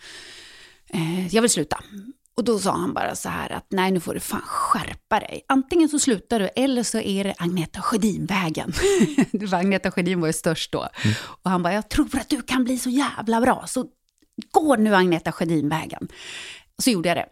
Eh, 0.88 1.34
jag 1.34 1.42
vill 1.42 1.50
sluta. 1.50 1.80
Och 2.34 2.44
då 2.44 2.58
sa 2.58 2.72
han 2.72 2.94
bara 2.94 3.14
så 3.14 3.28
här 3.28 3.52
att 3.52 3.66
nej 3.68 3.90
nu 3.90 4.00
får 4.00 4.14
du 4.14 4.20
fan 4.20 4.42
skärpa 4.46 5.20
dig. 5.20 5.44
Antingen 5.48 5.88
så 5.88 5.98
slutar 5.98 6.40
du 6.40 6.48
eller 6.56 6.82
så 6.82 6.98
är 6.98 7.24
det 7.24 7.34
Agneta 7.38 7.80
Sjödin-vägen. 7.80 8.72
Agneta 9.52 9.90
Sjödin 9.90 10.20
var 10.20 10.26
ju 10.26 10.32
störst 10.32 10.72
då. 10.72 10.88
Mm. 11.04 11.14
Och 11.22 11.50
han 11.50 11.62
bara, 11.62 11.74
jag 11.74 11.88
tror 11.88 12.16
att 12.16 12.28
du 12.28 12.42
kan 12.42 12.64
bli 12.64 12.78
så 12.78 12.90
jävla 12.90 13.40
bra. 13.40 13.64
Så 13.66 13.86
gå 14.50 14.76
nu 14.76 14.94
Agneta 14.94 15.32
Sjödin-vägen 15.32 16.08
så 16.82 16.90
gjorde 16.90 17.08
jag 17.08 17.16
det. 17.16 17.26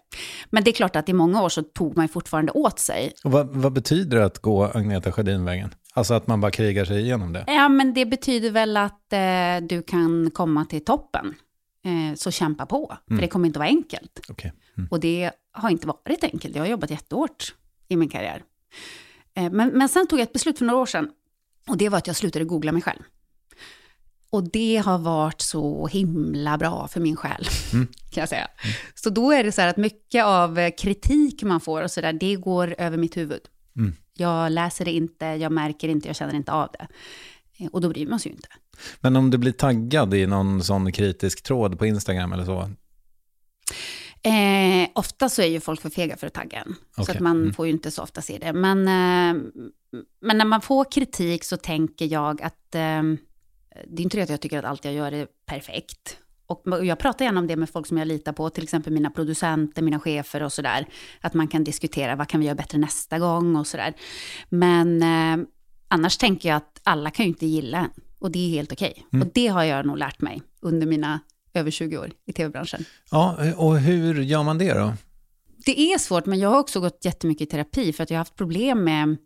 Men 0.50 0.64
det 0.64 0.70
är 0.70 0.72
klart 0.72 0.96
att 0.96 1.08
i 1.08 1.12
många 1.12 1.42
år 1.42 1.48
så 1.48 1.62
tog 1.62 1.96
man 1.96 2.08
fortfarande 2.08 2.52
åt 2.52 2.78
sig. 2.78 3.12
Och 3.24 3.32
vad, 3.32 3.48
vad 3.56 3.72
betyder 3.72 4.18
det 4.18 4.24
att 4.24 4.38
gå 4.38 4.64
Agneta 4.64 5.12
Sjödin-vägen? 5.12 5.74
Alltså 5.94 6.14
att 6.14 6.26
man 6.26 6.40
bara 6.40 6.50
krigar 6.50 6.84
sig 6.84 7.00
igenom 7.00 7.32
det? 7.32 7.44
Ja, 7.46 7.68
men 7.68 7.94
det 7.94 8.06
betyder 8.06 8.50
väl 8.50 8.76
att 8.76 9.12
eh, 9.12 9.68
du 9.68 9.82
kan 9.82 10.30
komma 10.30 10.64
till 10.64 10.84
toppen. 10.84 11.34
Eh, 11.84 12.14
så 12.16 12.30
kämpa 12.30 12.66
på, 12.66 12.96
för 13.06 13.12
mm. 13.12 13.22
det 13.22 13.28
kommer 13.28 13.46
inte 13.46 13.58
vara 13.58 13.68
enkelt. 13.68 14.20
Okay. 14.28 14.50
Mm. 14.78 14.88
Och 14.90 15.00
det 15.00 15.30
har 15.52 15.70
inte 15.70 15.86
varit 15.86 16.24
enkelt. 16.24 16.56
Jag 16.56 16.62
har 16.62 16.68
jobbat 16.68 16.90
jättehårt 16.90 17.54
i 17.88 17.96
min 17.96 18.08
karriär. 18.08 18.42
Eh, 19.34 19.50
men, 19.50 19.68
men 19.68 19.88
sen 19.88 20.06
tog 20.06 20.18
jag 20.18 20.22
ett 20.22 20.32
beslut 20.32 20.58
för 20.58 20.64
några 20.64 20.80
år 20.80 20.86
sedan. 20.86 21.10
Och 21.68 21.76
det 21.76 21.88
var 21.88 21.98
att 21.98 22.06
jag 22.06 22.16
slutade 22.16 22.44
googla 22.44 22.72
mig 22.72 22.82
själv. 22.82 23.02
Och 24.30 24.50
det 24.50 24.76
har 24.76 24.98
varit 24.98 25.40
så 25.40 25.86
himla 25.86 26.58
bra 26.58 26.88
för 26.88 27.00
min 27.00 27.16
själ, 27.16 27.48
mm. 27.72 27.86
kan 28.10 28.20
jag 28.20 28.28
säga. 28.28 28.48
Mm. 28.62 28.74
Så 28.94 29.10
då 29.10 29.32
är 29.32 29.44
det 29.44 29.52
så 29.52 29.60
här 29.60 29.68
att 29.68 29.76
mycket 29.76 30.24
av 30.24 30.58
eh, 30.58 30.70
kritik 30.78 31.42
man 31.42 31.60
får 31.60 31.82
och 31.82 31.90
så 31.90 32.00
där, 32.00 32.12
det 32.12 32.36
går 32.36 32.74
över 32.78 32.96
mitt 32.96 33.16
huvud. 33.16 33.40
Mm. 33.76 33.92
Jag 34.14 34.52
läser 34.52 34.84
det 34.84 34.92
inte, 34.92 35.24
jag 35.24 35.52
märker 35.52 35.88
inte, 35.88 36.08
jag 36.08 36.16
känner 36.16 36.34
inte 36.34 36.52
av 36.52 36.68
det. 36.72 36.86
Eh, 37.58 37.70
och 37.70 37.80
då 37.80 37.88
bryr 37.88 38.06
man 38.06 38.20
sig 38.20 38.30
ju 38.30 38.36
inte. 38.36 38.48
Men 39.00 39.16
om 39.16 39.30
du 39.30 39.38
blir 39.38 39.52
taggad 39.52 40.14
i 40.14 40.26
någon 40.26 40.62
sån 40.62 40.92
kritisk 40.92 41.42
tråd 41.42 41.78
på 41.78 41.86
Instagram 41.86 42.32
eller 42.32 42.44
så? 42.44 42.70
Eh, 44.22 44.88
ofta 44.92 45.28
så 45.28 45.42
är 45.42 45.46
ju 45.46 45.60
folk 45.60 45.80
för 45.80 45.90
fega 45.90 46.16
för 46.16 46.26
att 46.26 46.34
tagga 46.34 46.58
en. 46.58 46.74
Okay. 46.92 47.04
Så 47.04 47.12
att 47.12 47.20
man 47.20 47.36
mm. 47.36 47.54
får 47.54 47.66
ju 47.66 47.72
inte 47.72 47.90
så 47.90 48.02
ofta 48.02 48.22
se 48.22 48.38
det. 48.38 48.52
Men, 48.52 48.78
eh, 48.78 49.42
men 50.20 50.38
när 50.38 50.44
man 50.44 50.60
får 50.60 50.92
kritik 50.92 51.44
så 51.44 51.56
tänker 51.56 52.06
jag 52.06 52.42
att 52.42 52.74
eh, 52.74 53.02
det 53.86 54.02
är 54.02 54.04
inte 54.04 54.16
det 54.16 54.22
att 54.22 54.28
jag 54.28 54.40
tycker 54.40 54.58
att 54.58 54.64
allt 54.64 54.84
jag 54.84 54.94
gör 54.94 55.12
är 55.12 55.26
perfekt. 55.46 56.16
Och 56.46 56.86
jag 56.86 56.98
pratar 56.98 57.24
gärna 57.24 57.40
om 57.40 57.46
det 57.46 57.56
med 57.56 57.70
folk 57.70 57.86
som 57.86 57.98
jag 57.98 58.08
litar 58.08 58.32
på, 58.32 58.50
till 58.50 58.62
exempel 58.62 58.92
mina 58.92 59.10
producenter, 59.10 59.82
mina 59.82 60.00
chefer 60.00 60.42
och 60.42 60.52
sådär. 60.52 60.86
Att 61.20 61.34
man 61.34 61.48
kan 61.48 61.64
diskutera, 61.64 62.16
vad 62.16 62.28
kan 62.28 62.40
vi 62.40 62.46
göra 62.46 62.54
bättre 62.54 62.78
nästa 62.78 63.18
gång 63.18 63.56
och 63.56 63.66
sådär. 63.66 63.94
Men 64.48 65.02
eh, 65.02 65.46
annars 65.88 66.18
tänker 66.18 66.48
jag 66.48 66.56
att 66.56 66.80
alla 66.82 67.10
kan 67.10 67.24
ju 67.24 67.28
inte 67.28 67.46
gilla 67.46 67.78
en. 67.78 67.90
Och 68.18 68.30
det 68.30 68.38
är 68.38 68.50
helt 68.50 68.72
okej. 68.72 68.90
Okay. 68.90 69.04
Mm. 69.12 69.26
Och 69.26 69.32
det 69.34 69.46
har 69.46 69.64
jag 69.64 69.86
nog 69.86 69.98
lärt 69.98 70.20
mig 70.20 70.42
under 70.60 70.86
mina 70.86 71.20
över 71.54 71.70
20 71.70 71.98
år 71.98 72.10
i 72.26 72.32
tv-branschen. 72.32 72.84
Ja, 73.10 73.54
och 73.56 73.78
hur 73.78 74.22
gör 74.22 74.42
man 74.42 74.58
det 74.58 74.74
då? 74.74 74.92
Det 75.64 75.80
är 75.80 75.98
svårt, 75.98 76.26
men 76.26 76.38
jag 76.38 76.48
har 76.48 76.58
också 76.58 76.80
gått 76.80 77.04
jättemycket 77.04 77.48
i 77.48 77.50
terapi 77.50 77.92
för 77.92 78.02
att 78.02 78.10
jag 78.10 78.16
har 78.16 78.20
haft 78.20 78.36
problem 78.36 78.84
med 78.84 79.16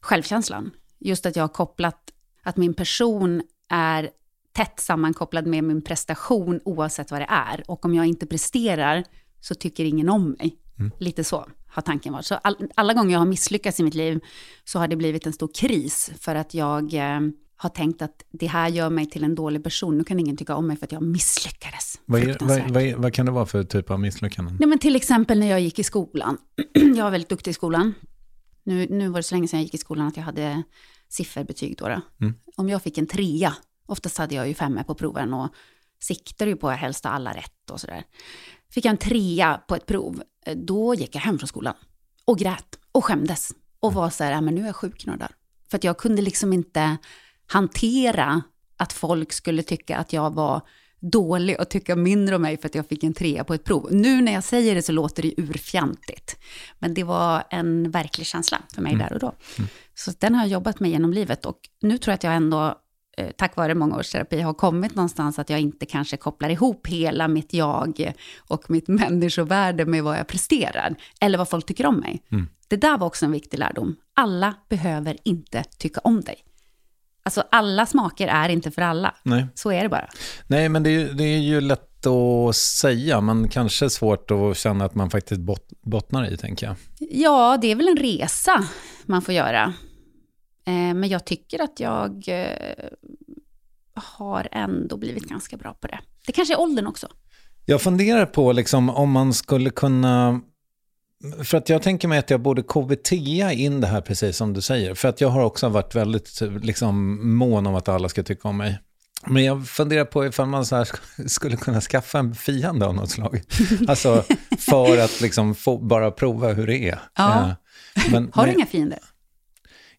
självkänslan. 0.00 0.70
Just 0.98 1.26
att 1.26 1.36
jag 1.36 1.42
har 1.42 1.48
kopplat 1.48 2.10
att 2.42 2.56
min 2.56 2.74
person 2.74 3.42
är 3.72 4.10
tätt 4.52 4.80
sammankopplad 4.80 5.46
med 5.46 5.64
min 5.64 5.82
prestation 5.82 6.60
oavsett 6.64 7.10
vad 7.10 7.20
det 7.20 7.26
är. 7.30 7.62
Och 7.70 7.84
om 7.84 7.94
jag 7.94 8.06
inte 8.06 8.26
presterar 8.26 9.04
så 9.40 9.54
tycker 9.54 9.84
ingen 9.84 10.08
om 10.08 10.30
mig. 10.30 10.56
Mm. 10.78 10.92
Lite 10.98 11.24
så 11.24 11.46
har 11.68 11.82
tanken 11.82 12.12
varit. 12.12 12.26
Så 12.26 12.34
all, 12.34 12.56
alla 12.74 12.94
gånger 12.94 13.12
jag 13.12 13.18
har 13.18 13.26
misslyckats 13.26 13.80
i 13.80 13.82
mitt 13.82 13.94
liv 13.94 14.20
så 14.64 14.78
har 14.78 14.88
det 14.88 14.96
blivit 14.96 15.26
en 15.26 15.32
stor 15.32 15.50
kris 15.54 16.10
för 16.20 16.34
att 16.34 16.54
jag 16.54 16.94
eh, 16.94 17.20
har 17.56 17.68
tänkt 17.68 18.02
att 18.02 18.22
det 18.30 18.46
här 18.46 18.68
gör 18.68 18.90
mig 18.90 19.06
till 19.06 19.24
en 19.24 19.34
dålig 19.34 19.64
person. 19.64 19.98
Nu 19.98 20.04
kan 20.04 20.20
ingen 20.20 20.36
tycka 20.36 20.54
om 20.56 20.66
mig 20.66 20.76
för 20.76 20.86
att 20.86 20.92
jag 20.92 21.02
misslyckades. 21.02 22.00
Vad, 22.04 22.20
är, 22.22 22.36
vad, 22.40 22.70
vad, 22.70 22.82
är- 22.82 22.96
vad 22.96 23.12
kan 23.14 23.26
det 23.26 23.32
vara 23.32 23.46
för 23.46 23.64
typ 23.64 23.90
av 23.90 24.00
misslyckanden? 24.00 24.56
Nej, 24.60 24.68
men 24.68 24.78
till 24.78 24.96
exempel 24.96 25.38
när 25.38 25.46
jag 25.50 25.60
gick 25.60 25.78
i 25.78 25.84
skolan. 25.84 26.38
jag 26.72 27.04
var 27.04 27.10
väldigt 27.10 27.28
duktig 27.28 27.50
i 27.50 27.54
skolan. 27.54 27.94
Nu, 28.64 28.86
nu 28.90 29.08
var 29.08 29.16
det 29.18 29.22
så 29.22 29.34
länge 29.34 29.48
sedan 29.48 29.58
jag 29.60 29.64
gick 29.64 29.74
i 29.74 29.78
skolan 29.78 30.06
att 30.06 30.16
jag 30.16 30.24
hade 30.24 30.62
sifferbetyg 31.12 31.76
då. 31.76 31.88
då. 31.88 32.00
Mm. 32.20 32.34
Om 32.56 32.68
jag 32.68 32.82
fick 32.82 32.98
en 32.98 33.06
trea, 33.06 33.56
oftast 33.86 34.18
hade 34.18 34.34
jag 34.34 34.48
ju 34.48 34.54
femma 34.54 34.84
på 34.84 34.94
proven 34.94 35.34
och 35.34 35.48
siktade 36.00 36.50
ju 36.50 36.56
på 36.56 36.70
att 36.70 36.78
helst 36.78 37.04
ha 37.04 37.10
alla 37.10 37.34
rätt 37.34 37.70
och 37.70 37.80
sådär. 37.80 38.04
Fick 38.70 38.84
jag 38.84 38.90
en 38.90 38.96
trea 38.96 39.60
på 39.68 39.74
ett 39.76 39.86
prov, 39.86 40.22
eh, 40.46 40.56
då 40.56 40.94
gick 40.94 41.14
jag 41.14 41.22
hem 41.22 41.38
från 41.38 41.48
skolan 41.48 41.74
och 42.24 42.38
grät 42.38 42.78
och 42.92 43.04
skämdes 43.04 43.52
och 43.80 43.94
var 43.94 44.10
så 44.10 44.24
här, 44.24 44.32
"Ja, 44.32 44.40
men 44.40 44.54
nu 44.54 44.62
är 44.62 44.66
jag 44.66 44.76
sjuk 44.76 45.06
några 45.06 45.18
dagar. 45.18 45.34
För 45.70 45.76
att 45.76 45.84
jag 45.84 45.98
kunde 45.98 46.22
liksom 46.22 46.52
inte 46.52 46.96
hantera 47.46 48.42
att 48.76 48.92
folk 48.92 49.32
skulle 49.32 49.62
tycka 49.62 49.96
att 49.96 50.12
jag 50.12 50.34
var 50.34 50.62
dålig 51.02 51.60
och 51.60 51.68
tycka 51.68 51.96
mindre 51.96 52.36
om 52.36 52.42
mig 52.42 52.56
för 52.56 52.66
att 52.66 52.74
jag 52.74 52.88
fick 52.88 53.04
en 53.04 53.14
trea 53.14 53.44
på 53.44 53.54
ett 53.54 53.64
prov. 53.64 53.88
Nu 53.90 54.20
när 54.20 54.32
jag 54.32 54.44
säger 54.44 54.74
det 54.74 54.82
så 54.82 54.92
låter 54.92 55.22
det 55.22 55.34
urfjantigt. 55.36 56.36
Men 56.78 56.94
det 56.94 57.04
var 57.04 57.42
en 57.50 57.90
verklig 57.90 58.26
känsla 58.26 58.58
för 58.74 58.82
mig 58.82 58.96
där 58.96 59.12
och 59.12 59.18
då. 59.18 59.34
Så 59.94 60.12
den 60.18 60.34
har 60.34 60.42
jag 60.42 60.50
jobbat 60.50 60.80
med 60.80 60.90
genom 60.90 61.12
livet 61.12 61.46
och 61.46 61.58
nu 61.82 61.98
tror 61.98 62.12
jag 62.12 62.14
att 62.14 62.24
jag 62.24 62.34
ändå, 62.34 62.74
eh, 63.16 63.30
tack 63.36 63.56
vare 63.56 63.74
många 63.74 63.96
års 63.96 64.10
terapi, 64.10 64.40
har 64.40 64.54
kommit 64.54 64.94
någonstans 64.94 65.38
att 65.38 65.50
jag 65.50 65.60
inte 65.60 65.86
kanske 65.86 66.16
kopplar 66.16 66.50
ihop 66.50 66.86
hela 66.86 67.28
mitt 67.28 67.52
jag 67.52 68.14
och 68.38 68.70
mitt 68.70 68.88
människovärde 68.88 69.86
med 69.86 70.02
vad 70.04 70.18
jag 70.18 70.26
presterar. 70.26 70.94
Eller 71.20 71.38
vad 71.38 71.48
folk 71.48 71.66
tycker 71.66 71.86
om 71.86 71.96
mig. 71.96 72.22
Det 72.68 72.76
där 72.76 72.98
var 72.98 73.06
också 73.06 73.24
en 73.24 73.32
viktig 73.32 73.58
lärdom. 73.58 73.96
Alla 74.14 74.54
behöver 74.68 75.16
inte 75.24 75.64
tycka 75.78 76.00
om 76.04 76.20
dig. 76.20 76.36
Alltså 77.24 77.44
alla 77.50 77.86
smaker 77.86 78.28
är 78.28 78.48
inte 78.48 78.70
för 78.70 78.82
alla. 78.82 79.14
Nej. 79.22 79.46
Så 79.54 79.72
är 79.72 79.82
det 79.82 79.88
bara. 79.88 80.08
Nej, 80.46 80.68
men 80.68 80.82
det 80.82 81.12
det 81.12 81.24
är 81.24 81.38
ju 81.38 81.60
lätt 81.60 82.06
att 82.06 82.56
säga, 82.56 83.20
men 83.20 83.48
kanske 83.48 83.90
svårt 83.90 84.30
att 84.30 84.56
känna 84.56 84.84
att 84.84 84.94
man 84.94 85.10
faktiskt 85.10 85.40
bot, 85.40 85.68
bottnar 85.82 86.32
i, 86.32 86.36
tänker 86.36 86.66
jag. 86.66 86.76
Ja, 86.98 87.58
det 87.60 87.70
är 87.70 87.76
väl 87.76 87.88
en 87.88 87.96
resa 87.96 88.64
man 89.06 89.22
får 89.22 89.34
göra. 89.34 89.74
Eh, 90.66 90.72
men 90.72 91.08
jag 91.08 91.24
tycker 91.24 91.62
att 91.62 91.80
jag 91.80 92.24
eh, 92.28 92.88
har 93.94 94.48
ändå 94.52 94.96
blivit 94.96 95.28
ganska 95.28 95.56
bra 95.56 95.74
på 95.74 95.86
det. 95.86 95.98
Det 96.26 96.32
kanske 96.32 96.54
är 96.54 96.60
åldern 96.60 96.86
också. 96.86 97.08
Jag 97.66 97.82
funderar 97.82 98.26
på 98.26 98.52
liksom, 98.52 98.90
om 98.90 99.10
man 99.10 99.34
skulle 99.34 99.70
kunna... 99.70 100.40
För 101.44 101.58
att 101.58 101.68
jag 101.68 101.82
tänker 101.82 102.08
mig 102.08 102.18
att 102.18 102.30
jag 102.30 102.40
borde 102.40 102.62
KBT 102.62 103.12
in 103.12 103.80
det 103.80 103.86
här 103.86 104.00
precis 104.00 104.36
som 104.36 104.52
du 104.52 104.60
säger. 104.60 104.94
För 104.94 105.08
att 105.08 105.20
jag 105.20 105.28
har 105.28 105.42
också 105.44 105.68
varit 105.68 105.94
väldigt 105.94 106.40
liksom, 106.62 107.18
mån 107.36 107.66
om 107.66 107.74
att 107.74 107.88
alla 107.88 108.08
ska 108.08 108.22
tycka 108.22 108.48
om 108.48 108.56
mig. 108.56 108.78
Men 109.26 109.44
jag 109.44 109.66
funderar 109.68 110.04
på 110.04 110.26
ifall 110.26 110.46
man 110.46 110.66
så 110.66 110.84
skulle 111.26 111.56
kunna 111.56 111.80
skaffa 111.80 112.18
en 112.18 112.34
fiende 112.34 112.86
av 112.86 112.94
något 112.94 113.10
slag. 113.10 113.42
Alltså 113.88 114.24
för 114.58 114.98
att 114.98 115.20
liksom 115.20 115.54
få 115.54 115.78
bara 115.78 116.10
prova 116.10 116.52
hur 116.52 116.66
det 116.66 116.88
är. 116.88 116.98
Ja. 117.16 117.48
Eh, 117.96 118.12
Men, 118.12 118.30
Har 118.34 118.42
du 118.44 118.50
men- 118.50 118.58
inga 118.58 118.66
fiender? 118.66 118.98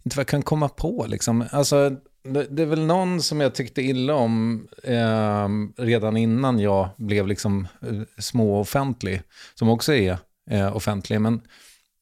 inte 0.06 0.18
vad 0.18 0.22
jag 0.22 0.28
kan 0.28 0.42
komma 0.42 0.70
på 0.70 1.06
liksom. 1.10 1.46
Alltså, 1.52 1.90
det, 2.24 2.48
det 2.50 2.62
är 2.62 2.66
väl 2.66 2.86
någon 2.86 3.22
som 3.22 3.42
jag 3.42 3.56
tyckte 3.56 3.82
illa 3.82 4.14
om 4.16 4.68
eh, 4.84 5.48
redan 5.84 6.18
innan 6.18 6.60
jag 6.60 6.90
blev 6.98 7.28
liksom 7.28 7.68
eh, 7.82 8.02
småoffentlig, 8.18 9.22
som 9.56 9.70
också 9.70 9.94
är 9.94 10.18
eh, 10.50 10.76
offentlig, 10.76 11.22
men 11.22 11.42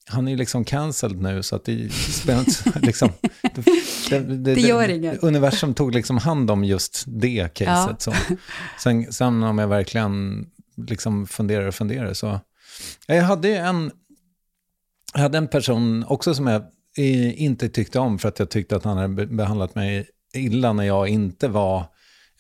han 0.05 0.27
är 0.27 0.31
ju 0.31 0.38
liksom 0.38 0.65
cancelled 0.65 1.21
nu 1.21 1.43
så 1.43 1.55
att 1.55 1.65
det 1.65 1.89
spelar 1.93 2.45
liksom, 2.86 3.10
det, 3.41 3.62
det, 4.10 4.19
det, 4.19 4.55
Det 4.55 4.62
gör 4.62 4.89
inget. 4.89 5.24
Universum 5.24 5.74
tog 5.74 5.93
liksom 5.93 6.17
hand 6.17 6.51
om 6.51 6.63
just 6.63 7.03
det 7.07 7.53
caset. 7.53 8.01
Så. 8.01 8.13
Sen, 8.83 9.13
sen 9.13 9.43
om 9.43 9.57
jag 9.57 9.67
verkligen 9.67 10.45
liksom 10.88 11.27
funderar 11.27 11.67
och 11.67 11.75
funderar 11.75 12.13
så. 12.13 12.39
Ja, 13.07 13.15
Jag 13.15 13.24
hade 13.24 13.57
en, 13.57 13.91
jag 15.13 15.21
hade 15.21 15.38
en 15.38 15.48
person 15.48 16.05
också 16.07 16.36
som 16.36 16.48
jag 16.48 16.63
inte 17.36 17.69
tyckte 17.69 18.00
om 18.00 18.19
för 18.19 18.29
att 18.29 18.39
jag 18.39 18.50
tyckte 18.50 18.75
att 18.75 18.83
han 18.83 18.98
hade 18.98 19.13
be- 19.13 19.25
behandlat 19.25 19.75
mig 19.75 20.07
illa 20.33 20.74
när 20.74 20.83
jag 20.83 21.07
inte 21.07 21.48
var 21.48 21.86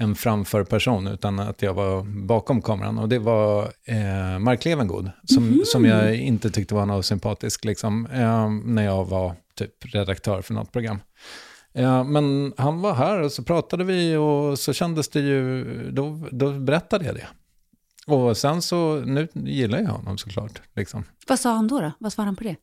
en 0.01 0.15
framförperson 0.15 1.07
utan 1.07 1.39
att 1.39 1.61
jag 1.61 1.73
var 1.73 2.03
bakom 2.03 2.61
kameran. 2.61 2.97
Och 2.97 3.09
det 3.09 3.19
var 3.19 3.63
eh, 3.85 4.39
Mark 4.39 4.65
Levengood 4.65 5.11
som, 5.23 5.61
som 5.65 5.85
jag 5.85 6.15
inte 6.15 6.49
tyckte 6.49 6.75
var 6.75 6.85
något 6.85 7.05
sympatisk 7.05 7.65
liksom, 7.65 8.05
eh, 8.05 8.49
när 8.49 8.83
jag 8.83 9.05
var 9.05 9.35
typ 9.55 9.95
redaktör 9.95 10.41
för 10.41 10.53
något 10.53 10.71
program. 10.71 10.99
Ja, 11.73 12.03
men 12.03 12.53
han 12.57 12.81
var 12.81 12.93
här 12.93 13.21
och 13.21 13.31
så 13.31 13.43
pratade 13.43 13.83
vi 13.83 14.15
och 14.15 14.59
så 14.59 14.73
kändes 14.73 15.09
det 15.09 15.19
ju, 15.19 15.63
då, 15.91 16.27
då 16.31 16.51
berättade 16.51 17.05
jag 17.05 17.15
det. 17.15 17.27
Och 18.07 18.37
sen 18.37 18.61
så, 18.61 18.95
nu 18.95 19.27
gillar 19.33 19.79
jag 19.79 19.87
honom 19.87 20.17
såklart. 20.17 20.61
Liksom. 20.75 21.03
Vad 21.27 21.39
sa 21.39 21.53
han 21.53 21.67
då? 21.67 21.79
då? 21.79 21.91
Vad 21.99 22.13
svarade 22.13 22.27
han 22.27 22.35
på 22.35 22.43
det? 22.43 22.55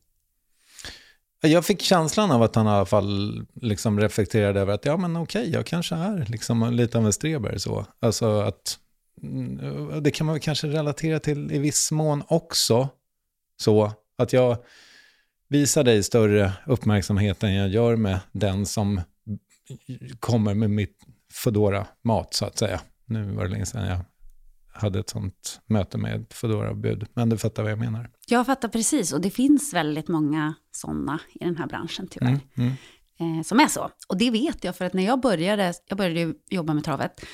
Jag 1.41 1.65
fick 1.65 1.81
känslan 1.81 2.31
av 2.31 2.43
att 2.43 2.55
han 2.55 2.67
i 2.67 2.69
alla 2.69 2.85
fall 2.85 3.45
liksom 3.53 3.99
reflekterade 3.99 4.59
över 4.59 4.73
att 4.73 4.85
ja 4.85 4.97
men 4.97 5.17
okej, 5.17 5.49
jag 5.49 5.65
kanske 5.65 5.95
är 5.95 6.25
liksom 6.29 6.73
lite 6.73 6.97
av 6.97 7.05
en 7.05 7.13
streber 7.13 7.57
så. 7.57 7.85
Alltså 7.99 8.39
att 8.39 8.79
mm, 9.23 10.03
det 10.03 10.11
kan 10.11 10.25
man 10.25 10.33
väl 10.33 10.41
kanske 10.41 10.67
relatera 10.67 11.19
till 11.19 11.51
i 11.51 11.59
viss 11.59 11.91
mån 11.91 12.23
också. 12.27 12.89
Så 13.57 13.91
att 14.17 14.33
jag 14.33 14.57
visar 15.47 15.83
dig 15.83 16.03
större 16.03 16.53
uppmärksamhet 16.65 17.43
än 17.43 17.53
jag 17.53 17.69
gör 17.69 17.95
med 17.95 18.19
den 18.31 18.65
som 18.65 19.01
kommer 20.19 20.53
med 20.53 20.69
mitt 20.69 20.97
fedora 21.43 21.87
mat 22.01 22.33
så 22.33 22.45
att 22.45 22.57
säga. 22.57 22.81
Nu 23.05 23.31
var 23.31 23.43
det 23.43 23.49
länge 23.49 23.65
sedan 23.65 23.87
jag 23.87 23.99
hade 24.71 24.99
ett 24.99 25.09
sånt 25.09 25.61
möte 25.65 25.97
med 25.97 26.21
ett 26.21 26.33
Foodora-bud, 26.33 27.07
men 27.13 27.29
du 27.29 27.37
fattar 27.37 27.63
vad 27.63 27.71
jag 27.71 27.79
menar. 27.79 28.09
Jag 28.27 28.45
fattar 28.45 28.67
precis, 28.67 29.13
och 29.13 29.21
det 29.21 29.29
finns 29.29 29.73
väldigt 29.73 30.07
många 30.07 30.53
sådana 30.71 31.19
i 31.33 31.45
den 31.45 31.57
här 31.57 31.67
branschen 31.67 32.07
tyvärr. 32.07 32.39
Mm, 32.55 32.73
Eh, 33.19 33.41
som 33.43 33.59
är 33.59 33.67
så. 33.67 33.89
Och 34.07 34.17
det 34.17 34.31
vet 34.31 34.63
jag, 34.63 34.75
för 34.75 34.85
att 34.85 34.93
när 34.93 35.05
jag 35.05 35.21
började, 35.21 35.73
jag 35.87 35.97
började 35.97 36.33
jobba 36.49 36.73
med 36.73 36.83
travet, 36.83 37.25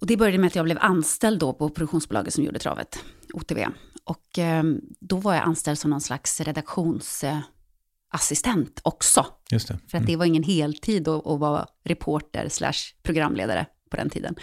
och 0.00 0.06
det 0.06 0.16
började 0.16 0.38
med 0.38 0.46
att 0.46 0.56
jag 0.56 0.64
blev 0.64 0.78
anställd 0.80 1.40
då 1.40 1.52
på 1.52 1.68
produktionsbolaget 1.68 2.34
som 2.34 2.44
gjorde 2.44 2.58
travet, 2.58 3.04
OTV. 3.34 3.58
Och 4.04 4.38
eh, 4.38 4.64
då 5.00 5.16
var 5.16 5.34
jag 5.34 5.42
anställd 5.42 5.78
som 5.78 5.90
någon 5.90 6.00
slags 6.00 6.40
redaktionsassistent 6.40 8.80
också. 8.82 9.26
Just 9.50 9.68
det. 9.68 9.78
För 9.90 9.98
att 9.98 10.06
det 10.06 10.16
var 10.16 10.24
ingen 10.24 10.42
heltid 10.42 11.08
att, 11.08 11.26
att 11.26 11.40
vara 11.40 11.66
reporter 11.84 12.48
slash 12.48 12.72
programledare 13.02 13.66
på 13.90 13.96
den 13.96 14.10
tiden. 14.10 14.34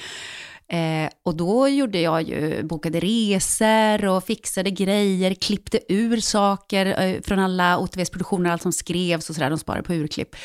Eh, 0.67 1.10
och 1.23 1.36
då 1.36 1.67
gjorde 1.67 1.99
jag 1.99 2.21
ju, 2.21 2.63
bokade 2.63 2.99
resor 2.99 4.06
och 4.06 4.23
fixade 4.23 4.71
grejer, 4.71 5.34
klippte 5.34 5.80
ur 5.93 6.17
saker 6.17 7.01
eh, 7.01 7.21
från 7.21 7.39
alla 7.39 7.78
OTVs 7.78 8.10
produktioner, 8.10 8.51
allt 8.51 8.62
som 8.62 8.73
skrevs 8.73 9.30
och 9.30 9.36
sådär, 9.36 9.49
de 9.49 9.60
sparade 9.60 9.84
på 9.84 9.93
urklipp. 9.93 10.36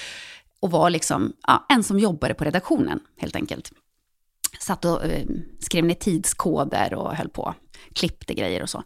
Och 0.61 0.71
var 0.71 0.91
liksom 0.91 1.33
ja, 1.47 1.67
en 1.69 1.85
som 1.85 1.99
jobbade 1.99 2.35
på 2.35 2.45
redaktionen, 2.45 3.01
helt 3.17 3.37
enkelt. 3.37 3.73
Satt 4.61 4.85
och 4.85 5.05
eh, 5.05 5.27
skrev 5.59 5.85
ner 5.85 5.95
tidskoder 5.95 6.95
och 6.95 7.17
höll 7.17 7.29
på, 7.29 7.55
klippte 7.95 8.35
grejer 8.35 8.63
och 8.63 8.71
så. 8.71 8.83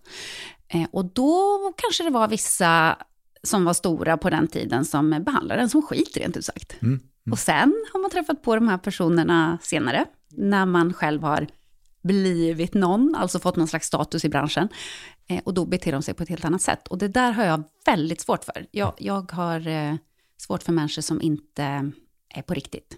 Eh, 0.68 0.86
och 0.92 1.04
då 1.04 1.58
kanske 1.76 2.04
det 2.04 2.10
var 2.10 2.28
vissa 2.28 2.98
som 3.42 3.64
var 3.64 3.74
stora 3.74 4.16
på 4.16 4.30
den 4.30 4.48
tiden 4.48 4.84
som 4.84 5.10
behandlade 5.24 5.62
en 5.62 5.68
som 5.68 5.82
skit, 5.82 6.16
rent 6.16 6.36
ut 6.36 6.44
sagt. 6.44 6.76
Och 7.30 7.38
sen 7.38 7.84
har 7.92 8.00
man 8.00 8.10
träffat 8.10 8.42
på 8.42 8.54
de 8.54 8.68
här 8.68 8.78
personerna 8.78 9.58
senare, 9.62 10.04
när 10.36 10.66
man 10.66 10.92
själv 10.92 11.22
har 11.22 11.46
blivit 12.02 12.74
någon, 12.74 13.14
alltså 13.14 13.38
fått 13.38 13.56
någon 13.56 13.68
slags 13.68 13.86
status 13.86 14.24
i 14.24 14.28
branschen. 14.28 14.68
Eh, 15.28 15.40
och 15.44 15.54
då 15.54 15.66
beter 15.66 15.92
de 15.92 16.02
sig 16.02 16.14
på 16.14 16.22
ett 16.22 16.28
helt 16.28 16.44
annat 16.44 16.62
sätt. 16.62 16.88
Och 16.88 16.98
det 16.98 17.08
där 17.08 17.32
har 17.32 17.44
jag 17.44 17.62
väldigt 17.86 18.20
svårt 18.20 18.44
för. 18.44 18.66
Jag, 18.70 18.94
jag 18.98 19.32
har 19.32 19.68
eh, 19.68 19.94
svårt 20.36 20.62
för 20.62 20.72
människor 20.72 21.02
som 21.02 21.22
inte 21.22 21.92
är 22.34 22.42
på 22.42 22.54
riktigt. 22.54 22.96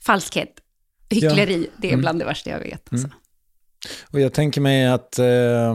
Falskhet, 0.00 0.60
hyckleri, 1.10 1.68
det 1.76 1.92
är 1.92 1.96
bland 1.96 2.18
det 2.18 2.24
värsta 2.24 2.50
jag 2.50 2.60
vet. 2.60 2.92
Alltså. 2.92 3.08
Och 4.10 4.20
jag 4.20 4.32
tänker 4.32 4.60
mig 4.60 4.86
att 4.86 5.18
eh, 5.18 5.74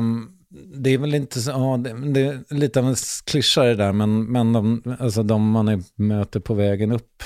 det 0.53 0.89
är 0.89 0.97
väl 0.97 1.15
inte 1.15 1.41
så, 1.41 1.51
ja, 1.51 1.77
det, 1.77 2.11
det 2.13 2.21
är 2.21 2.53
lite 2.53 2.79
av 2.79 2.87
en 2.87 2.95
klyscha 3.25 3.63
det 3.63 3.75
där, 3.75 3.91
men, 3.91 4.23
men 4.23 4.53
de, 4.53 4.83
alltså 4.99 5.23
de 5.23 5.51
man 5.51 5.67
är, 5.67 5.81
möter 5.95 6.39
på 6.39 6.53
vägen 6.53 6.91
upp, 6.91 7.23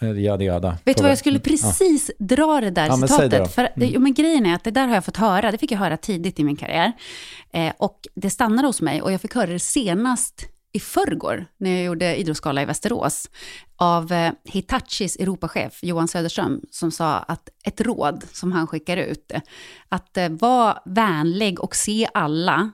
eh, 0.00 0.20
jada 0.20 0.44
jada. 0.44 0.78
Vet 0.84 0.96
du 0.96 1.02
vad, 1.02 1.10
jag 1.10 1.18
skulle 1.18 1.38
precis 1.38 2.10
dra 2.18 2.60
det 2.60 2.70
där 2.70 2.86
Ja, 2.86 3.08
säg 3.08 3.28
det 3.28 3.38
då. 3.38 3.46
citatet. 3.46 3.54
För, 3.54 3.70
jo, 3.76 4.00
men 4.00 4.14
grejen 4.14 4.46
är 4.46 4.54
att 4.54 4.64
det 4.64 4.70
där 4.70 4.86
har 4.86 4.94
jag 4.94 5.04
fått 5.04 5.16
höra, 5.16 5.50
det 5.50 5.58
fick 5.58 5.72
jag 5.72 5.78
höra 5.78 5.96
tidigt 5.96 6.40
i 6.40 6.44
min 6.44 6.56
karriär. 6.56 6.92
Eh, 7.52 7.72
och 7.78 8.00
det 8.14 8.30
stannade 8.30 8.68
hos 8.68 8.80
mig 8.80 9.02
och 9.02 9.12
jag 9.12 9.20
fick 9.20 9.34
höra 9.34 9.50
det 9.50 9.58
senast 9.58 10.46
i 10.72 10.80
förrgår 10.80 11.46
när 11.56 11.70
jag 11.70 11.84
gjorde 11.84 12.16
idrottsgala 12.16 12.62
i 12.62 12.64
Västerås 12.64 13.30
av 13.76 14.12
eh, 14.12 14.32
Hitachis 14.44 15.16
Europachef 15.16 15.78
Johan 15.82 16.08
Söderström 16.08 16.60
som 16.70 16.90
sa 16.90 17.16
att 17.18 17.48
ett 17.64 17.80
råd 17.80 18.24
som 18.32 18.52
han 18.52 18.66
skickar 18.66 18.96
ut, 18.96 19.32
att 19.88 20.16
eh, 20.16 20.28
vara 20.28 20.78
vänlig 20.84 21.60
och 21.60 21.76
se 21.76 22.08
alla 22.14 22.72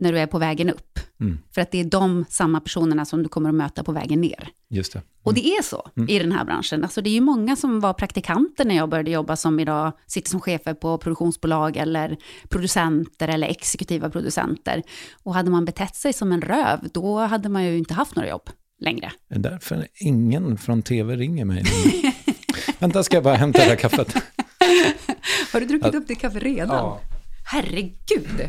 när 0.00 0.12
du 0.12 0.18
är 0.18 0.26
på 0.26 0.38
vägen 0.38 0.70
upp. 0.70 0.98
Mm. 1.20 1.38
För 1.54 1.60
att 1.60 1.70
det 1.70 1.80
är 1.80 1.84
de 1.84 2.24
samma 2.28 2.60
personerna 2.60 3.04
som 3.04 3.22
du 3.22 3.28
kommer 3.28 3.48
att 3.48 3.54
möta 3.54 3.84
på 3.84 3.92
vägen 3.92 4.20
ner. 4.20 4.48
Just 4.70 4.92
det. 4.92 5.02
Och 5.22 5.34
det 5.34 5.46
är 5.46 5.62
så 5.62 5.90
Mm. 5.96 6.08
i 6.08 6.18
den 6.18 6.32
här 6.32 6.44
branschen. 6.44 6.84
Alltså 6.84 7.00
det 7.02 7.10
är 7.10 7.14
ju 7.14 7.20
många 7.20 7.56
som 7.56 7.80
var 7.80 7.92
praktikanter 7.92 8.64
när 8.64 8.76
jag 8.76 8.88
började 8.88 9.10
jobba 9.10 9.36
som 9.36 9.60
idag 9.60 9.92
sitter 10.06 10.30
som 10.30 10.40
chefer 10.40 10.74
på 10.74 10.98
produktionsbolag 10.98 11.76
eller 11.76 12.16
producenter 12.48 13.28
eller 13.28 13.48
exekutiva 13.48 14.10
producenter. 14.10 14.82
Och 15.22 15.34
hade 15.34 15.50
man 15.50 15.64
betett 15.64 15.96
sig 15.96 16.12
som 16.12 16.32
en 16.32 16.42
röv, 16.42 16.88
då 16.92 17.18
hade 17.18 17.48
man 17.48 17.64
ju 17.64 17.78
inte 17.78 17.94
haft 17.94 18.16
några 18.16 18.28
jobb 18.28 18.50
längre. 18.82 19.12
Det 19.28 19.34
är 19.34 19.38
därför 19.38 19.86
ingen 19.94 20.58
från 20.58 20.82
tv 20.82 21.16
ringer 21.16 21.44
mig. 21.44 21.64
Vänta, 22.78 23.02
ska 23.02 23.16
jag 23.16 23.24
bara 23.24 23.34
hämta 23.36 23.58
det 23.58 23.64
här 23.64 23.76
kaffet? 23.76 24.14
Har 25.52 25.60
du 25.60 25.66
druckit 25.66 25.94
upp 25.94 26.08
ditt 26.08 26.20
kaffe 26.20 26.38
redan? 26.38 26.76
Ja. 26.76 27.00
Herregud! 27.44 28.48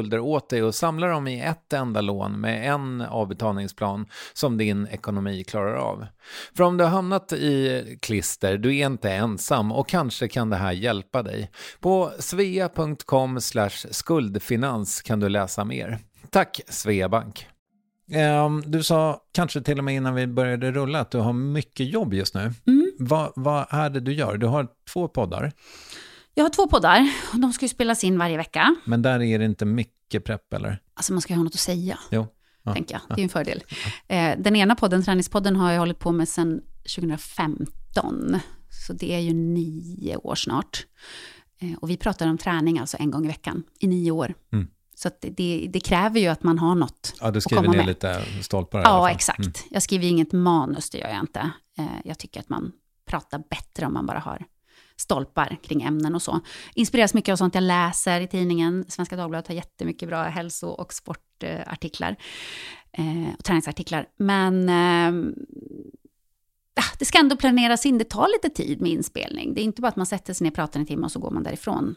åt 0.19 0.49
dig 0.49 0.63
och 0.63 0.75
samlar 0.75 1.09
dem 1.09 1.27
i 1.27 1.41
ett 1.41 1.73
enda 1.73 2.01
lån 2.01 2.41
med 2.41 2.73
en 2.73 3.01
avbetalningsplan 3.01 4.05
som 4.33 4.57
din 4.57 4.87
ekonomi 4.87 5.43
klarar 5.43 5.75
av. 5.75 6.05
För 6.55 6.63
om 6.63 6.77
du 6.77 6.83
har 6.83 6.91
hamnat 6.91 7.33
i 7.33 7.97
klister, 8.01 8.57
du 8.57 8.77
är 8.77 8.85
inte 8.85 9.11
ensam 9.11 9.71
och 9.71 9.87
kanske 9.87 10.27
kan 10.27 10.49
det 10.49 10.55
här 10.55 10.71
hjälpa 10.71 11.23
dig. 11.23 11.51
På 11.79 12.11
svea.com 12.19 13.39
skuldfinans 13.91 15.01
kan 15.01 15.19
du 15.19 15.29
läsa 15.29 15.65
mer. 15.65 15.99
Tack 16.29 16.61
Sveabank. 16.69 17.47
Ehm, 18.11 18.63
Du 18.65 18.83
sa 18.83 19.21
kanske 19.31 19.61
till 19.61 19.77
och 19.77 19.83
med 19.83 19.95
innan 19.95 20.15
vi 20.15 20.27
började 20.27 20.71
rulla 20.71 20.99
att 20.99 21.11
du 21.11 21.17
har 21.17 21.33
mycket 21.33 21.85
jobb 21.93 22.13
just 22.13 22.35
nu. 22.35 22.53
Vad, 22.99 23.31
vad 23.35 23.65
är 23.69 23.89
det 23.89 23.99
du 23.99 24.13
gör? 24.13 24.37
Du 24.37 24.47
har 24.47 24.67
två 24.93 25.07
poddar, 25.07 25.51
Jag 26.41 26.45
har 26.45 26.49
två 26.49 26.67
poddar 26.67 27.09
och 27.33 27.39
de 27.39 27.53
ska 27.53 27.65
ju 27.65 27.69
spelas 27.69 28.03
in 28.03 28.17
varje 28.17 28.37
vecka. 28.37 28.75
men 28.85 29.01
där 29.01 29.21
är 29.21 29.39
det 29.39 29.45
inte 29.45 29.65
mycket 29.65 30.25
prepp 30.25 30.53
eller? 30.53 30.81
Alltså 30.93 31.13
man 31.13 31.21
ska 31.21 31.33
ju 31.33 31.37
ha 31.37 31.43
något 31.43 31.53
att 31.53 31.59
säga, 31.59 31.99
Jo. 32.11 32.27
Ja. 32.63 32.73
tänker 32.73 32.93
jag. 32.95 33.17
Det 33.17 33.21
är 33.21 33.23
en 33.23 33.29
fördel. 33.29 33.63
Eh, 34.07 34.33
Den 34.39 34.55
ena 34.55 34.75
podden, 34.75 35.03
Träningspodden, 35.03 35.55
har 35.55 35.71
jag 35.71 35.79
hållit 35.79 35.99
på 35.99 36.11
med 36.11 36.29
sedan 36.29 36.61
2015. 36.95 38.39
Så 38.69 38.93
det 38.93 39.13
är 39.13 39.19
ju 39.19 39.33
nio 39.33 40.15
år 40.17 40.35
snart. 40.35 40.85
Eh, 41.61 41.77
Och 41.81 41.89
vi 41.89 41.97
pratar 41.97 42.27
om 42.27 42.37
träning 42.37 42.79
alltså 42.79 42.97
en 42.99 43.11
gång 43.11 43.25
i 43.25 43.27
veckan 43.27 43.63
i 43.79 43.87
nio 43.87 44.11
år. 44.11 44.33
Mm. 44.53 44.67
Så 44.95 45.09
det, 45.21 45.67
det, 45.73 45.79
kräver 45.79 46.19
ju 46.19 46.27
att 46.27 46.43
man 46.43 46.59
har 46.59 46.75
något 46.75 47.13
Ja, 47.21 47.31
du 47.31 47.41
skriver 47.41 47.61
komma 47.61 47.71
ner 47.71 47.77
med. 47.77 47.87
lite 47.87 48.21
stolpar 48.41 48.79
i 48.79 48.83
Ja, 48.83 49.09
exakt. 49.11 49.39
Mm. 49.39 49.51
Jag 49.69 49.83
skriver 49.83 50.07
inget 50.07 50.31
manus, 50.31 50.89
det 50.89 50.97
gör 50.97 51.09
jag 51.09 51.19
inte. 51.19 51.51
Eh, 51.77 51.85
Jag 52.05 52.17
tycker 52.19 52.39
att 52.39 52.49
man 52.49 52.71
pratar 53.05 53.43
bättre 53.49 53.85
om 53.85 53.93
man 53.93 54.05
bara 54.05 54.19
har 54.19 54.45
stolpar 55.01 55.57
kring 55.63 55.81
ämnen 55.81 56.15
och 56.15 56.21
så. 56.21 56.39
Inspireras 56.75 57.13
mycket 57.13 57.33
av 57.33 57.37
sånt 57.37 57.55
jag 57.55 57.63
läser 57.63 58.21
i 58.21 58.27
tidningen. 58.27 58.85
Svenska 58.87 59.15
Dagbladet 59.15 59.47
har 59.47 59.55
jättemycket 59.55 60.09
bra 60.09 60.23
hälso 60.23 60.67
och 60.67 60.93
sportartiklar. 60.93 62.15
Eh, 62.91 63.33
och 63.37 63.43
träningsartiklar. 63.43 64.05
Men 64.17 64.69
eh, 64.69 65.33
det 66.99 67.05
ska 67.05 67.19
ändå 67.19 67.37
planeras 67.37 67.85
in. 67.85 67.97
Det 67.97 68.09
tar 68.09 68.27
lite 68.27 68.63
tid 68.63 68.81
med 68.81 68.91
inspelning. 68.91 69.53
Det 69.53 69.61
är 69.61 69.63
inte 69.63 69.81
bara 69.81 69.87
att 69.87 69.95
man 69.95 70.05
sätter 70.05 70.33
sig 70.33 70.45
ner, 70.45 70.51
pratar 70.51 70.79
en 70.79 70.85
timme 70.85 71.05
och 71.05 71.11
så 71.11 71.19
går 71.19 71.31
man 71.31 71.43
därifrån. 71.43 71.95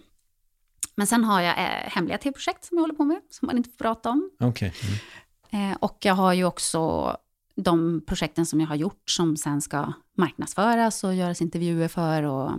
Men 0.95 1.07
sen 1.07 1.25
har 1.25 1.41
jag 1.41 1.59
eh, 1.59 1.91
hemliga 1.91 2.19
tv-projekt 2.19 2.65
som 2.65 2.77
jag 2.77 2.83
håller 2.83 2.95
på 2.95 3.05
med, 3.05 3.21
som 3.31 3.47
man 3.47 3.57
inte 3.57 3.71
får 3.71 3.77
prata 3.77 4.11
om. 4.11 4.31
Okej. 4.41 4.73
Mm. 4.83 5.71
Eh, 5.71 5.77
och 5.81 5.99
jag 6.01 6.15
har 6.15 6.33
ju 6.33 6.45
också 6.45 7.17
de 7.57 8.01
projekten 8.07 8.47
som 8.47 8.61
jag 8.61 8.69
har 8.69 8.77
gjort 8.77 9.11
som 9.11 9.37
sen 9.37 9.61
ska 9.63 9.93
marknadsföras 10.17 11.05
och 11.05 11.15
göras 11.15 11.41
intervjuer 11.43 11.89
för 11.89 12.23
och 12.23 12.51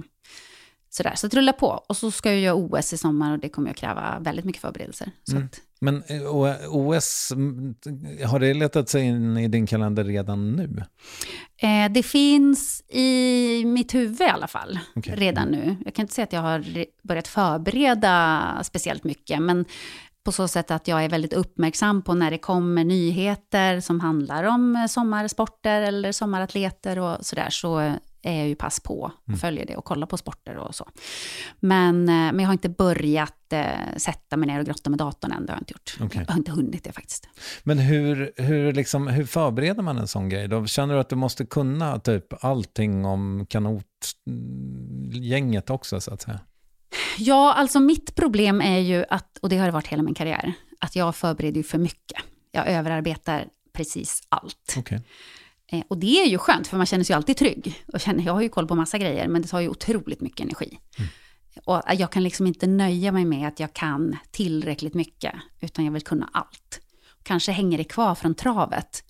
sådär. 0.89 1.13
Så 1.15 1.27
det 1.27 1.37
rullar 1.37 1.53
på. 1.53 1.67
Och 1.67 1.97
så 1.97 2.11
ska 2.11 2.31
jag 2.31 2.39
göra 2.39 2.55
OS 2.55 2.93
i 2.93 2.97
sommar 2.97 3.31
och 3.31 3.39
det 3.39 3.49
kommer 3.49 3.69
att 3.69 3.75
kräva 3.75 4.19
väldigt 4.19 4.45
mycket 4.45 4.61
förberedelser. 4.61 5.11
Mm. 5.31 5.47
Men 5.79 6.03
eh, 6.07 6.75
OS, 6.75 7.31
mm, 7.31 7.75
har 8.25 8.39
det 8.39 8.53
letat 8.53 8.89
sig 8.89 9.01
in 9.01 9.37
i 9.37 9.47
din 9.47 9.67
kalender 9.67 10.03
redan 10.03 10.51
nu? 10.51 10.83
Eh, 11.57 11.91
det 11.91 12.03
finns 12.03 12.83
i 12.89 13.63
mitt 13.65 13.95
huvud 13.95 14.21
i 14.21 14.29
alla 14.29 14.47
fall, 14.47 14.79
Okej. 14.95 15.15
redan 15.15 15.47
nu. 15.47 15.75
Jag 15.85 15.95
kan 15.95 16.03
inte 16.03 16.13
säga 16.13 16.23
att 16.23 16.33
jag 16.33 16.41
har 16.41 16.85
börjat 17.07 17.27
förbereda 17.27 18.63
speciellt 18.63 19.03
mycket, 19.03 19.41
men 19.41 19.65
på 20.25 20.31
så 20.31 20.47
sätt 20.47 20.71
att 20.71 20.87
jag 20.87 21.03
är 21.03 21.09
väldigt 21.09 21.33
uppmärksam 21.33 22.01
på 22.01 22.13
när 22.13 22.31
det 22.31 22.37
kommer 22.37 22.83
nyheter 22.83 23.79
som 23.79 23.99
handlar 23.99 24.43
om 24.43 24.75
eh, 24.75 24.85
sommarsporter 24.85 25.81
eller 25.81 26.11
sommaratleter 26.11 26.99
och 26.99 27.25
sådär, 27.25 27.49
så 27.49 27.79
eh, 27.79 27.93
är 28.25 28.37
jag 28.37 28.47
ju 28.47 28.55
pass 28.55 28.79
på 28.79 29.11
och 29.31 29.39
följer 29.39 29.65
det 29.65 29.75
och 29.75 29.85
kollar 29.85 30.07
på 30.07 30.17
sporter 30.17 30.57
och 30.57 30.75
så. 30.75 30.89
Men, 31.59 32.09
eh, 32.09 32.15
men 32.15 32.39
jag 32.39 32.47
har 32.47 32.53
inte 32.53 32.69
börjat 32.69 33.53
eh, 33.53 33.65
sätta 33.97 34.37
mig 34.37 34.47
ner 34.47 34.59
och 34.59 34.65
grotta 34.65 34.89
med 34.89 34.99
datorn 34.99 35.31
än, 35.31 35.45
det 35.45 35.51
har 35.51 35.57
jag 35.57 35.61
inte 35.61 35.73
gjort. 35.73 35.97
Okej. 36.01 36.23
Jag 36.27 36.33
har 36.33 36.37
inte 36.37 36.51
hunnit 36.51 36.83
det 36.83 36.91
faktiskt. 36.91 37.29
Men 37.63 37.79
hur, 37.79 38.31
hur, 38.35 38.73
liksom, 38.73 39.07
hur 39.07 39.25
förbereder 39.25 39.83
man 39.83 39.97
en 39.97 40.07
sån 40.07 40.29
grej? 40.29 40.47
Då 40.47 40.65
känner 40.65 40.93
du 40.93 40.99
att 40.99 41.09
du 41.09 41.15
måste 41.15 41.45
kunna 41.45 41.99
typ 41.99 42.43
allting 42.43 43.05
om 43.05 43.45
kanotgänget 43.49 45.69
också, 45.69 46.01
så 46.01 46.13
att 46.13 46.21
säga? 46.21 46.39
Ja, 47.17 47.53
alltså 47.53 47.79
mitt 47.79 48.15
problem 48.15 48.61
är 48.61 48.79
ju 48.79 49.05
att, 49.09 49.37
och 49.37 49.49
det 49.49 49.57
har 49.57 49.65
det 49.65 49.71
varit 49.71 49.87
hela 49.87 50.03
min 50.03 50.13
karriär, 50.13 50.53
att 50.79 50.95
jag 50.95 51.15
förbereder 51.15 51.57
ju 51.57 51.63
för 51.63 51.77
mycket. 51.77 52.21
Jag 52.51 52.67
överarbetar 52.67 53.47
precis 53.73 54.23
allt. 54.29 54.75
Okej. 54.77 55.01
Eh, 55.71 55.81
och 55.87 55.97
det 55.97 56.21
är 56.21 56.27
ju 56.27 56.37
skönt, 56.37 56.67
för 56.67 56.77
man 56.77 56.85
känner 56.85 57.03
sig 57.03 57.13
ju 57.13 57.17
alltid 57.17 57.37
trygg. 57.37 57.83
Och 57.93 57.99
känner, 57.99 58.23
jag 58.25 58.33
har 58.33 58.41
ju 58.41 58.49
koll 58.49 58.67
på 58.67 58.75
massa 58.75 58.97
grejer, 58.97 59.27
men 59.27 59.41
det 59.41 59.47
tar 59.47 59.59
ju 59.59 59.69
otroligt 59.69 60.21
mycket 60.21 60.39
energi. 60.39 60.79
Och 61.65 61.81
jag 61.93 62.11
kan 62.11 62.23
liksom 62.23 62.47
inte 62.47 62.67
nöja 62.67 63.11
mig 63.11 63.25
med 63.25 63.47
att 63.47 63.59
jag 63.59 63.73
kan 63.73 64.17
tillräckligt 64.31 64.93
mycket, 64.93 65.33
utan 65.61 65.85
jag 65.85 65.91
vill 65.91 66.01
kunna 66.03 66.29
allt. 66.33 66.81
Kanske 67.23 67.51
hänger 67.51 67.77
det 67.77 67.83
kvar 67.83 68.15
från 68.15 68.35
travet. 68.35 69.03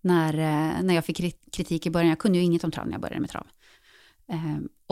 När, 0.00 0.34
eh, 0.34 0.82
när 0.82 0.94
jag 0.94 1.04
fick 1.04 1.16
kri- 1.18 1.50
kritik 1.52 1.86
i 1.86 1.90
början, 1.90 2.08
jag 2.08 2.18
kunde 2.18 2.38
ju 2.38 2.44
inget 2.44 2.64
om 2.64 2.70
trav 2.70 2.86
när 2.86 2.92
jag 2.92 3.00
började 3.00 3.20
med 3.20 3.30
trav. 3.30 3.46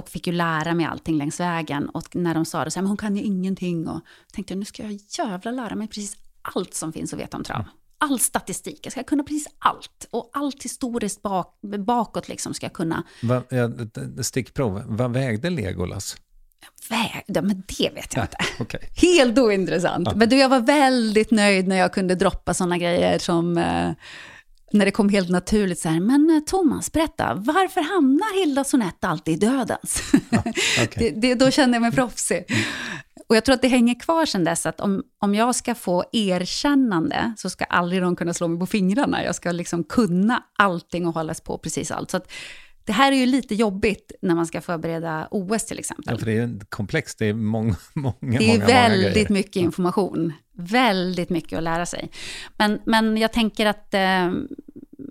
Och 0.00 0.08
fick 0.08 0.26
ju 0.26 0.32
lära 0.32 0.74
mig 0.74 0.86
allting 0.86 1.18
längs 1.18 1.40
vägen. 1.40 1.88
Och 1.88 2.16
när 2.16 2.34
de 2.34 2.44
sa 2.44 2.64
det 2.64 2.70
så 2.70 2.78
här, 2.78 2.82
men 2.82 2.88
hon 2.88 2.96
kan 2.96 3.16
ju 3.16 3.22
ingenting. 3.22 3.88
Och 3.88 4.00
tänkte 4.32 4.54
jag, 4.54 4.58
nu 4.58 4.64
ska 4.64 4.82
jag 4.82 4.98
jävla 5.18 5.50
lära 5.50 5.74
mig 5.74 5.88
precis 5.88 6.16
allt 6.42 6.74
som 6.74 6.92
finns 6.92 7.12
att 7.12 7.20
veta 7.20 7.36
om 7.36 7.44
trav. 7.44 7.64
All 7.98 8.20
statistik, 8.20 8.80
jag 8.82 8.92
ska 8.92 9.02
kunna 9.02 9.22
precis 9.22 9.46
allt. 9.58 10.06
Och 10.10 10.30
allt 10.32 10.64
historiskt 10.64 11.22
bak, 11.22 11.58
bakåt 11.86 12.28
liksom 12.28 12.54
ska 12.54 12.66
jag 12.66 12.72
kunna. 12.72 13.02
Va, 13.22 13.42
ja, 13.50 13.70
stickprov, 14.22 14.82
vad 14.86 15.12
vägde 15.12 15.50
Legolas? 15.50 16.16
Väg, 16.90 17.24
ja, 17.26 17.42
men 17.42 17.62
det 17.78 17.90
vet 17.94 18.16
jag 18.16 18.24
inte. 18.24 18.36
Okej. 18.58 18.88
Helt 18.96 19.38
ointressant. 19.38 20.14
Men 20.14 20.28
du, 20.28 20.36
jag 20.38 20.48
var 20.48 20.60
väldigt 20.60 21.30
nöjd 21.30 21.68
när 21.68 21.76
jag 21.76 21.92
kunde 21.92 22.14
droppa 22.14 22.54
sådana 22.54 22.78
grejer 22.78 23.18
som... 23.18 23.58
Eh, 23.58 23.90
när 24.72 24.85
det 24.85 24.90
kom 24.90 25.09
helt 25.09 25.28
naturligt 25.28 25.78
så 25.78 25.88
här, 25.88 26.00
men 26.00 26.30
eh, 26.30 26.40
Thomas, 26.40 26.92
berätta, 26.92 27.35
varför 27.35 27.80
hamnar 27.80 28.40
Hilda 28.40 28.64
Sonett 28.64 29.04
alltid 29.04 29.35
i 29.35 29.46
dödens? 29.46 30.02
okej. 30.83 30.94
det, 30.96 31.11
det, 31.11 31.35
då 31.35 31.50
kände 31.50 31.74
jag 31.74 31.83
mig 31.83 31.92
proffsig. 31.92 32.44
Och 33.28 33.37
jag 33.37 33.44
tror 33.44 33.54
att 33.54 33.62
det 33.62 33.68
hänger 33.68 34.00
kvar 34.00 34.26
sedan 34.26 34.44
dess, 34.44 34.66
att 34.66 34.80
om, 34.80 35.02
om 35.18 35.35
jag 35.35 35.54
ska 35.54 35.74
få 35.74 36.04
erkännande 36.12 37.35
så 37.37 37.50
ska 37.50 37.64
aldrig 37.64 38.02
någon 38.02 38.16
kunna 38.16 38.35
slå 38.35 38.48
mig 38.48 38.61
på 38.61 38.66
fingrarna. 38.66 39.24
Jag 39.24 39.35
ska 39.35 39.52
liksom 39.52 39.85
kunna 39.85 40.42
allting 40.59 41.06
och 41.06 41.14
hållas 41.14 41.40
på 41.40 41.59
precis 41.59 41.90
allt. 41.90 42.11
Så 42.11 42.16
att 42.16 42.33
det 42.84 42.92
här 42.92 43.12
är 43.12 43.16
ju 43.16 43.26
lite 43.26 43.54
jobbigt 43.54 44.12
när 44.22 44.34
man 44.34 44.46
ska 44.46 44.60
förbereda 44.60 45.28
OS 45.30 45.64
till 45.64 45.78
exempel. 45.78 46.04
Ja, 46.14 46.18
för 46.18 46.26
det 46.26 46.38
är 46.38 46.60
komplext, 46.68 47.18
det 47.18 47.26
är 47.26 47.34
många, 47.54 47.76
många, 47.94 48.14
Det 48.20 48.36
är 48.36 48.38
många, 48.40 48.52
många 48.58 48.66
väldigt 48.66 49.12
grejer. 49.14 49.32
mycket 49.32 49.56
information. 49.56 50.32
Väldigt 50.52 51.30
mycket 51.30 51.56
att 51.56 51.62
lära 51.62 51.86
sig. 51.86 52.10
Men, 52.56 52.80
men 52.84 53.16
jag 53.16 53.32
tänker 53.32 53.66
att 53.66 53.94
eh, 53.94 54.32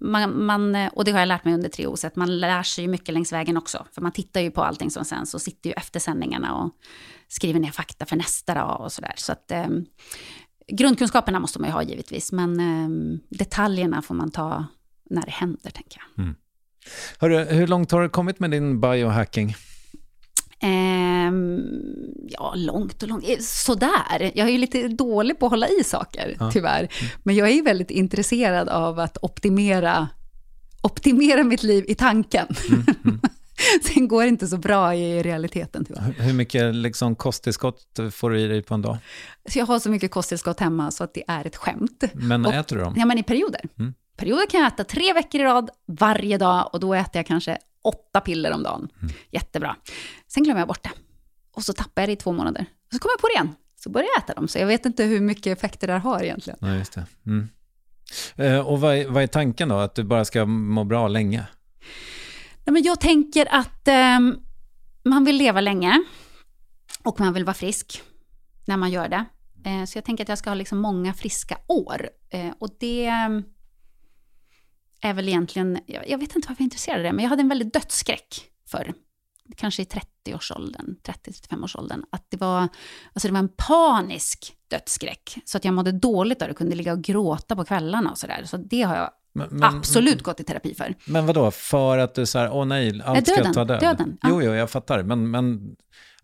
man, 0.01 0.45
man, 0.45 0.75
och 0.93 1.05
det 1.05 1.11
har 1.11 1.19
jag 1.19 1.27
lärt 1.27 1.45
mig 1.45 1.53
under 1.53 1.69
tre 1.69 1.87
OS, 1.87 2.05
att 2.05 2.15
man 2.15 2.39
lär 2.39 2.63
sig 2.63 2.87
mycket 2.87 3.13
längs 3.13 3.33
vägen 3.33 3.57
också. 3.57 3.85
För 3.91 4.01
man 4.01 4.11
tittar 4.11 4.41
ju 4.41 4.51
på 4.51 4.63
allting 4.63 4.91
som 4.91 5.05
sen, 5.05 5.25
så 5.25 5.39
sitter 5.39 5.69
ju 5.69 5.73
efter 5.73 5.99
sändningarna 5.99 6.55
och 6.55 6.71
skriver 7.27 7.59
ner 7.59 7.71
fakta 7.71 8.05
för 8.05 8.15
nästa 8.15 8.53
dag 8.53 8.81
och 8.81 8.91
sådär. 8.91 9.13
Så 9.17 9.31
att 9.31 9.51
eh, 9.51 9.67
grundkunskaperna 10.67 11.39
måste 11.39 11.59
man 11.59 11.69
ju 11.69 11.73
ha 11.73 11.83
givetvis, 11.83 12.31
men 12.31 12.59
eh, 12.59 13.19
detaljerna 13.29 14.01
får 14.01 14.15
man 14.15 14.31
ta 14.31 14.65
när 15.09 15.21
det 15.21 15.31
händer, 15.31 15.71
tänker 15.71 16.01
jag. 16.15 16.25
Hörru, 17.17 17.45
hur 17.45 17.67
långt 17.67 17.91
har 17.91 18.01
du 18.01 18.09
kommit 18.09 18.39
med 18.39 18.51
din 18.51 18.81
biohacking? 18.81 19.55
Ehm, 20.61 21.59
ja, 22.29 22.53
långt 22.55 23.03
och 23.03 23.09
långt. 23.09 23.23
Eh, 23.29 23.37
Sådär. 23.39 24.31
Jag 24.35 24.47
är 24.47 24.51
ju 24.51 24.57
lite 24.57 24.87
dålig 24.87 25.39
på 25.39 25.45
att 25.45 25.51
hålla 25.51 25.67
i 25.67 25.83
saker, 25.83 26.37
tyvärr. 26.53 26.87
Men 27.23 27.35
jag 27.35 27.49
är 27.49 27.53
ju 27.53 27.61
väldigt 27.61 27.91
intresserad 27.91 28.69
av 28.69 28.99
att 28.99 29.17
optimera, 29.21 30.07
optimera 30.81 31.43
mitt 31.43 31.63
liv 31.63 31.85
i 31.87 31.95
tanken. 31.95 32.47
Sen 33.93 34.07
går 34.07 34.21
det 34.23 34.29
inte 34.29 34.47
så 34.47 34.57
bra 34.57 34.95
i 34.95 35.23
realiteten, 35.23 35.85
tyvärr. 35.85 36.13
Hur 36.17 36.33
mycket 36.33 36.75
liksom, 36.75 37.15
kosttillskott 37.15 37.99
får 38.11 38.29
du 38.29 38.39
i 38.39 38.47
dig 38.47 38.61
på 38.61 38.73
en 38.73 38.81
dag? 38.81 38.97
Så 39.49 39.59
jag 39.59 39.65
har 39.65 39.79
så 39.79 39.89
mycket 39.89 40.11
kosttillskott 40.11 40.59
hemma 40.59 40.91
så 40.91 41.03
att 41.03 41.13
det 41.13 41.23
är 41.27 41.47
ett 41.47 41.55
skämt. 41.55 42.03
Men 42.13 42.45
Och- 42.45 42.53
äter 42.53 42.75
du 42.75 42.81
dem? 42.81 42.93
Ja, 42.97 43.05
men 43.05 43.17
i 43.17 43.23
perioder. 43.23 43.61
Perioder 44.17 44.45
kan 44.49 44.59
jag 44.59 44.67
äta 44.73 44.83
tre 44.83 45.13
veckor 45.13 45.41
i 45.41 45.43
rad 45.43 45.69
varje 45.87 46.37
dag 46.37 46.69
och 46.73 46.79
då 46.79 46.93
äter 46.93 47.15
jag 47.15 47.25
kanske 47.25 47.57
åtta 47.83 48.21
piller 48.21 48.51
om 48.51 48.63
dagen. 48.63 48.89
Jättebra. 49.31 49.75
Sen 50.27 50.43
glömmer 50.43 50.61
jag 50.61 50.67
bort 50.67 50.83
det. 50.83 50.91
Och 51.55 51.63
så 51.63 51.73
tappar 51.73 52.01
jag 52.01 52.09
det 52.09 52.13
i 52.13 52.15
två 52.15 52.31
månader. 52.31 52.65
Och 52.87 52.93
så 52.93 52.99
kommer 52.99 53.13
jag 53.13 53.21
på 53.21 53.27
det 53.27 53.33
igen. 53.33 53.55
Så 53.83 53.89
börjar 53.89 54.07
jag 54.15 54.23
äta 54.23 54.33
dem. 54.33 54.47
Så 54.47 54.59
jag 54.59 54.67
vet 54.67 54.85
inte 54.85 55.03
hur 55.03 55.19
mycket 55.21 55.57
effekter 55.57 55.87
det 55.87 55.93
här 55.93 55.99
har 55.99 56.23
egentligen. 56.23 56.59
Ja, 56.61 56.75
just 56.75 56.93
det. 56.93 57.05
Mm. 57.25 57.49
Eh, 58.35 58.59
och 58.67 58.81
vad 58.81 58.95
är, 58.95 59.07
vad 59.07 59.23
är 59.23 59.27
tanken 59.27 59.69
då? 59.69 59.75
Att 59.75 59.95
du 59.95 60.03
bara 60.03 60.25
ska 60.25 60.45
må 60.45 60.83
bra 60.83 61.07
länge? 61.07 61.43
Nej, 62.65 62.73
men 62.73 62.83
jag 62.83 62.99
tänker 62.99 63.53
att 63.53 63.87
eh, 63.87 64.19
man 65.03 65.25
vill 65.25 65.37
leva 65.37 65.61
länge 65.61 66.03
och 67.03 67.19
man 67.19 67.33
vill 67.33 67.45
vara 67.45 67.53
frisk 67.53 68.01
när 68.65 68.77
man 68.77 68.91
gör 68.91 69.09
det. 69.09 69.25
Eh, 69.65 69.85
så 69.85 69.97
jag 69.97 70.05
tänker 70.05 70.23
att 70.23 70.29
jag 70.29 70.37
ska 70.37 70.49
ha 70.49 70.55
liksom 70.55 70.79
många 70.79 71.13
friska 71.13 71.57
år. 71.67 72.09
Eh, 72.29 72.51
och 72.59 72.69
det 72.79 73.05
ehm, 73.05 73.43
är 75.01 75.13
väl 75.13 75.27
egentligen, 75.27 75.79
jag, 75.85 76.09
jag 76.09 76.17
vet 76.17 76.35
inte 76.35 76.47
varför 76.47 76.61
jag 76.61 76.61
är 76.61 76.63
intresserad 76.63 76.97
av 76.97 77.03
det, 77.03 77.13
men 77.13 77.23
jag 77.23 77.29
hade 77.29 77.41
en 77.41 77.49
väldigt 77.49 77.73
dödsskräck 77.73 78.49
förr. 78.67 78.93
Kanske 79.55 79.81
i 79.81 79.85
30-årsåldern, 79.85 80.95
30-35-årsåldern. 81.03 82.03
Att 82.09 82.25
det 82.31 82.37
var, 82.37 82.67
alltså 83.13 83.27
det 83.27 83.31
var 83.31 83.39
en 83.39 83.53
panisk 83.57 84.55
dödsskräck. 84.67 85.37
Så 85.45 85.57
att 85.57 85.65
jag 85.65 85.73
mådde 85.73 85.91
dåligt 85.91 86.41
av 86.41 86.47
det, 86.47 86.53
kunde 86.53 86.75
ligga 86.75 86.93
och 86.93 87.01
gråta 87.01 87.55
på 87.55 87.65
kvällarna 87.65 88.11
och 88.11 88.17
sådär. 88.17 88.43
Så 88.45 88.57
det 88.57 88.81
har 88.81 88.95
jag 88.95 89.11
men, 89.33 89.47
men, 89.51 89.63
absolut 89.63 90.23
gått 90.23 90.39
i 90.39 90.43
terapi 90.43 90.73
för. 90.73 90.95
Men 91.05 91.25
vad 91.25 91.35
då? 91.35 91.51
För 91.51 91.97
att 91.97 92.15
du 92.15 92.25
så 92.25 92.39
här, 92.39 92.51
åh 92.51 92.65
nej, 92.65 93.01
allt 93.05 93.27
ska 93.27 93.35
döden, 93.35 93.53
ta 93.53 93.65
död? 93.65 93.79
döden, 93.79 94.17
ja. 94.21 94.29
Jo, 94.29 94.41
jo, 94.41 94.53
jag 94.53 94.69
fattar. 94.69 95.03
Men, 95.03 95.31
men 95.31 95.75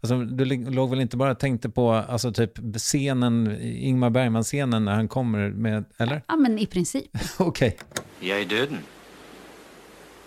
alltså, 0.02 0.18
du 0.22 0.46
låg 0.72 0.89
väl 0.89 1.02
inte 1.02 1.18
bara 1.18 1.32
och 1.32 1.39
tänkte 1.39 1.70
på 1.70 1.91
alltså, 1.91 2.32
typ 2.34 2.78
scenen, 2.78 3.58
Ingmar 3.62 4.10
Bergman-scenen 4.10 4.86
när 4.86 4.94
han 4.94 5.08
kommer 5.08 5.50
med, 5.50 5.86
eller? 5.98 6.22
Ja, 6.28 6.36
men 6.36 6.60
i 6.60 6.65
princip. 6.65 7.12
Okej. 7.38 7.78
Jag 8.20 8.41
är 8.41 8.46
döden. 8.46 8.80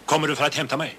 Kommer 0.05 0.29
du 0.29 0.37
för 0.37 0.45
att 0.45 0.55
hämta 0.55 0.77
mig? 0.77 0.99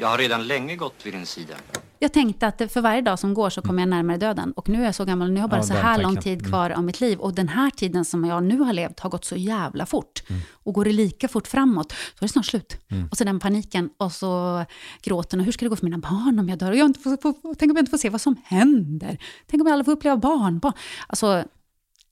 Jag 0.00 0.08
har 0.08 0.18
redan 0.18 0.46
länge 0.46 0.76
gått 0.76 1.06
vid 1.06 1.14
din 1.14 1.26
sida. 1.26 1.54
Jag 1.98 2.12
tänkte 2.12 2.46
att 2.46 2.72
för 2.72 2.80
varje 2.80 3.00
dag 3.00 3.18
som 3.18 3.34
går 3.34 3.50
så 3.50 3.62
kommer 3.62 3.82
jag 3.82 3.88
närmare 3.88 4.16
döden. 4.16 4.52
Och 4.52 4.68
nu 4.68 4.80
är 4.80 4.84
jag 4.84 4.94
så 4.94 5.04
gammal, 5.04 5.30
nu 5.30 5.34
har 5.34 5.42
jag 5.42 5.50
bara 5.50 5.56
Ja, 5.56 5.62
så 5.62 5.74
här 5.74 6.02
lång 6.02 6.16
tid 6.16 6.46
kvar 6.46 6.70
av 6.70 6.84
mitt 6.84 7.00
liv. 7.00 7.18
Och 7.18 7.34
den 7.34 7.48
här 7.48 7.70
tiden 7.70 8.04
som 8.04 8.24
jag 8.24 8.42
nu 8.42 8.58
har 8.58 8.72
levt 8.72 9.00
har 9.00 9.10
gått 9.10 9.24
så 9.24 9.36
jävla 9.36 9.86
fort. 9.86 10.22
Och 10.52 10.74
går 10.74 10.84
det 10.84 10.92
lika 10.92 11.28
fort 11.28 11.46
framåt, 11.46 11.92
så 11.92 12.18
är 12.18 12.26
det 12.26 12.28
snart 12.28 12.46
slut. 12.46 12.76
Och 13.10 13.16
så 13.16 13.24
den 13.24 13.40
paniken 13.40 13.90
och 13.96 14.12
så 14.12 14.64
gråten. 15.02 15.40
Och 15.40 15.44
hur 15.46 15.52
ska 15.52 15.64
det 15.64 15.68
gå 15.68 15.76
för 15.76 15.84
mina 15.84 15.98
barn 15.98 16.38
om 16.38 16.48
jag 16.48 16.58
dör? 16.58 16.70
Och 16.70 16.76
jag 16.76 16.86
inte 16.86 17.00
får, 17.00 17.16
får, 17.16 17.54
tänk 17.54 17.70
om 17.70 17.76
jag 17.76 17.82
inte 17.82 17.90
får 17.90 17.98
se 17.98 18.08
vad 18.10 18.20
som 18.20 18.36
händer? 18.44 19.18
Tänk 19.46 19.60
om 19.60 19.66
jag 19.66 19.72
aldrig 19.72 19.84
får 19.84 19.92
uppleva 19.92 20.16
barnbarn? 20.16 20.72
Alltså, 21.06 21.44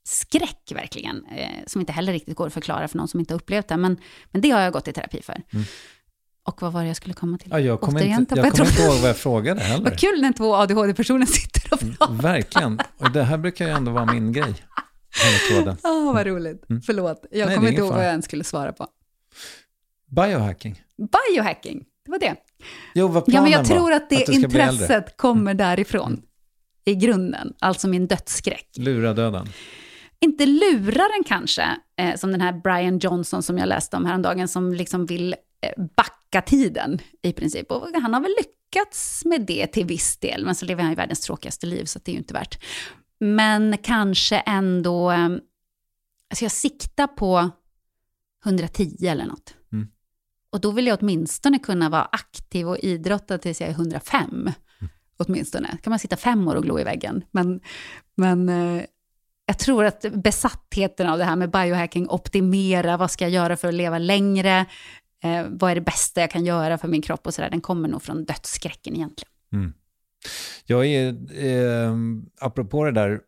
skräck 0.07 0.73
verkligen. 0.75 1.27
Eh, 1.27 1.49
som 1.67 1.81
inte 1.81 1.93
heller 1.93 2.13
riktigt 2.13 2.37
går 2.37 2.47
att 2.47 2.55
förklara 2.55 2.89
för 2.89 2.99
någon 2.99 3.09
som 3.09 3.21
inte 3.21 3.35
har 3.35 3.41
upplevt 3.41 3.69
det. 3.69 3.77
Men, 3.77 3.97
men 4.31 4.41
det 4.43 4.51
har 4.51 4.61
jag 4.61 4.73
gått 4.73 4.89
i 4.89 4.93
terapi 4.93 5.23
för. 5.23 5.43
Och 6.47 6.63
vad 6.63 6.73
var 6.73 6.81
det 6.83 6.87
jag 6.87 6.97
skulle 6.97 7.15
komma 7.15 7.39
till? 7.39 7.49
Ja, 7.51 7.61
jag 7.61 7.81
kommer 7.81 8.01
Återigen 8.01 8.21
inte, 8.21 8.35
jag 8.35 8.51
kommer 8.53 8.67
inte 8.71 8.83
ihåg 8.83 8.95
vad 9.01 9.09
jag 9.09 9.17
frågade 9.17 9.61
heller. 9.61 9.85
Vad 9.85 9.99
kul 9.99 10.21
när 10.21 10.33
två 10.33 10.55
ADHD-personer 10.55 11.27
sitter 11.27 11.73
och 11.73 11.81
pratar. 11.99 12.15
Verkligen. 12.15 12.81
Och 12.99 13.11
det 13.11 13.23
här 13.23 13.39
brukar 13.39 13.65
ju 13.67 13.71
ändå 13.71 13.93
vara 13.93 14.05
min 14.13 14.33
grej. 14.33 14.55
Tråden. 15.51 15.77
Åh, 15.85 16.15
vad 16.15 16.27
roligt. 16.27 16.65
Förlåt, 16.87 17.25
jag 17.31 17.41
Mm. 17.41 17.47
Nej, 17.47 17.47
det 17.49 17.53
är 17.53 17.57
kommer 17.57 17.69
inte 17.69 17.81
ihåg 17.81 17.93
vad 17.93 18.05
jag 18.05 18.11
ens 18.11 18.25
skulle 18.25 18.45
svara 18.45 18.73
på. 18.73 18.87
Biohacking. 20.11 20.83
Biohacking, 20.97 21.85
det 22.05 22.11
var 22.11 22.19
det. 22.19 22.35
Jo, 22.95 23.09
vad 23.09 23.23
Ja, 23.23 23.25
planen 23.25 23.43
men 23.43 23.53
jag 23.53 23.59
var. 23.59 23.67
tror 23.67 23.93
att 23.93 24.11
det 24.11 24.17
bli 24.27 24.35
äldre. 24.35 24.63
Mm. 24.63 24.73
intresset 24.75 25.17
kommer 25.17 25.55
därifrån. 25.55 26.23
I 26.85 26.95
grunden, 26.95 27.53
alltså 27.59 27.89
min 27.89 28.07
dödsskräck. 28.07 28.69
Lura 28.77 29.13
döden. 29.15 29.49
Inte 30.21 30.47
luraren 30.47 31.25
kanske, 31.27 31.65
eh, 31.99 32.15
som 32.17 32.33
den 32.33 32.41
här 32.41 32.53
Brian 32.53 32.99
Johnson 32.99 33.43
som 33.43 33.59
jag 33.59 33.69
läste 33.69 33.97
om 33.97 34.07
häromdagen, 34.07 34.49
som 34.49 34.73
liksom 34.73 35.07
vill 35.07 35.35
eh, 35.61 35.85
backa 35.97 36.15
tiden 36.41 36.99
i 37.23 37.33
princip. 37.33 37.71
Och 37.71 37.89
han 38.03 38.15
har 38.15 38.21
väl 38.21 38.35
lyckats 38.39 39.25
med 39.25 39.47
det 39.47 39.67
till 39.67 39.87
viss 39.87 40.17
del, 40.17 40.45
men 40.45 40.55
så 40.55 40.67
lever 40.67 40.83
han 40.83 40.93
i 40.93 40.95
världens 40.95 41.21
tråkigaste 41.21 41.67
liv, 41.67 41.85
så 41.85 41.99
det 42.05 42.11
är 42.11 42.13
ju 42.13 42.19
inte 42.19 42.35
värt. 42.35 42.65
Men 43.21 43.79
kanske 43.79 44.37
ändå, 44.37 45.11
eh, 45.11 45.29
alltså 46.31 46.45
jag 46.45 46.53
siktar 46.53 47.07
på 47.07 47.51
110 48.45 49.07
eller 49.07 49.27
något. 49.27 49.55
Mm. 49.73 49.89
Och 50.51 50.61
då 50.61 50.71
vill 50.71 50.87
jag 50.87 50.99
åtminstone 51.03 51.59
kunna 51.59 51.89
vara 51.89 52.09
aktiv 52.13 52.69
och 52.69 52.79
idrotta 52.79 53.39
tills 53.39 53.61
jag 53.61 53.71
är 53.71 53.75
105. 53.75 54.31
Mm. 54.31 54.53
Åtminstone. 55.17 55.79
kan 55.83 55.91
man 55.91 55.99
sitta 55.99 56.17
fem 56.17 56.49
år 56.49 56.55
och 56.55 56.63
glo 56.63 56.81
i 56.81 56.85
väggen. 56.85 57.25
Men, 57.31 57.61
men 58.15 58.49
eh, 58.49 58.85
jag 59.47 59.59
tror 59.59 59.85
att 59.85 60.05
besattheten 60.13 61.09
av 61.09 61.19
det 61.19 61.25
här 61.25 61.37
med 61.37 61.51
biohacking, 61.51 62.09
optimera, 62.09 62.97
vad 62.97 63.11
ska 63.11 63.25
jag 63.25 63.31
göra 63.31 63.57
för 63.57 63.69
att 63.69 63.75
leva 63.75 63.99
längre, 63.99 64.67
eh, 65.25 65.47
vad 65.51 65.71
är 65.71 65.75
det 65.75 65.81
bästa 65.81 66.21
jag 66.21 66.31
kan 66.31 66.45
göra 66.45 66.79
för 66.79 66.89
min 66.89 67.03
kropp 67.03 67.27
och 67.27 67.35
sådär, 67.35 67.51
den 67.51 67.61
kommer 67.61 67.89
nog 67.89 68.03
från 68.03 68.25
dödsskräcken 68.25 68.95
egentligen. 68.95 69.33
Mm. 69.53 69.73
Jag 70.67 70.87
är, 70.87 71.09
eh, 71.45 71.95
apropå 72.41 72.85
det 72.85 72.93
där, 72.93 73.21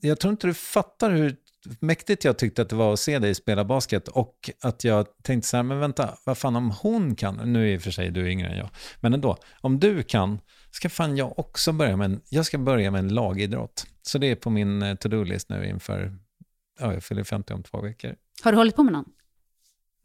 jag 0.00 0.20
tror 0.20 0.30
inte 0.30 0.46
du 0.46 0.54
fattar 0.54 1.10
hur 1.10 1.36
mäktigt 1.80 2.24
jag 2.24 2.38
tyckte 2.38 2.62
att 2.62 2.68
det 2.68 2.76
var 2.76 2.92
att 2.92 3.00
se 3.00 3.18
dig 3.18 3.34
spela 3.34 3.64
basket 3.64 4.08
och 4.08 4.50
att 4.62 4.84
jag 4.84 5.06
tänkte 5.22 5.48
så 5.48 5.56
här, 5.56 5.64
men 5.64 5.80
vänta, 5.80 6.18
vad 6.24 6.38
fan 6.38 6.56
om 6.56 6.70
hon 6.70 7.16
kan, 7.16 7.52
nu 7.52 7.68
är 7.68 7.74
i 7.74 7.78
och 7.78 7.82
för 7.82 7.90
sig 7.90 8.10
du 8.10 8.30
yngre 8.30 8.48
än 8.48 8.58
jag, 8.58 8.68
men 9.00 9.14
ändå, 9.14 9.36
om 9.60 9.80
du 9.80 10.02
kan, 10.02 10.40
ska 10.70 10.88
fan 10.88 11.16
jag 11.16 11.38
också 11.38 11.72
börja 11.72 11.96
med 11.96 12.04
en, 12.04 12.20
jag 12.28 12.46
ska 12.46 12.58
börja 12.58 12.90
med 12.90 12.98
en 12.98 13.14
lagidrott. 13.14 13.86
Så 14.02 14.18
det 14.18 14.26
är 14.26 14.36
på 14.36 14.50
min 14.50 14.82
eh, 14.82 14.94
to-do-list 14.94 15.48
nu 15.48 15.66
inför, 15.68 16.16
ja, 16.80 16.92
jag 16.92 17.04
fyller 17.04 17.24
50 17.24 17.52
om 17.52 17.62
två 17.62 17.80
veckor. 17.80 18.14
Har 18.42 18.52
du 18.52 18.58
hållit 18.58 18.76
på 18.76 18.82
med 18.82 18.92
någon? 18.92 19.04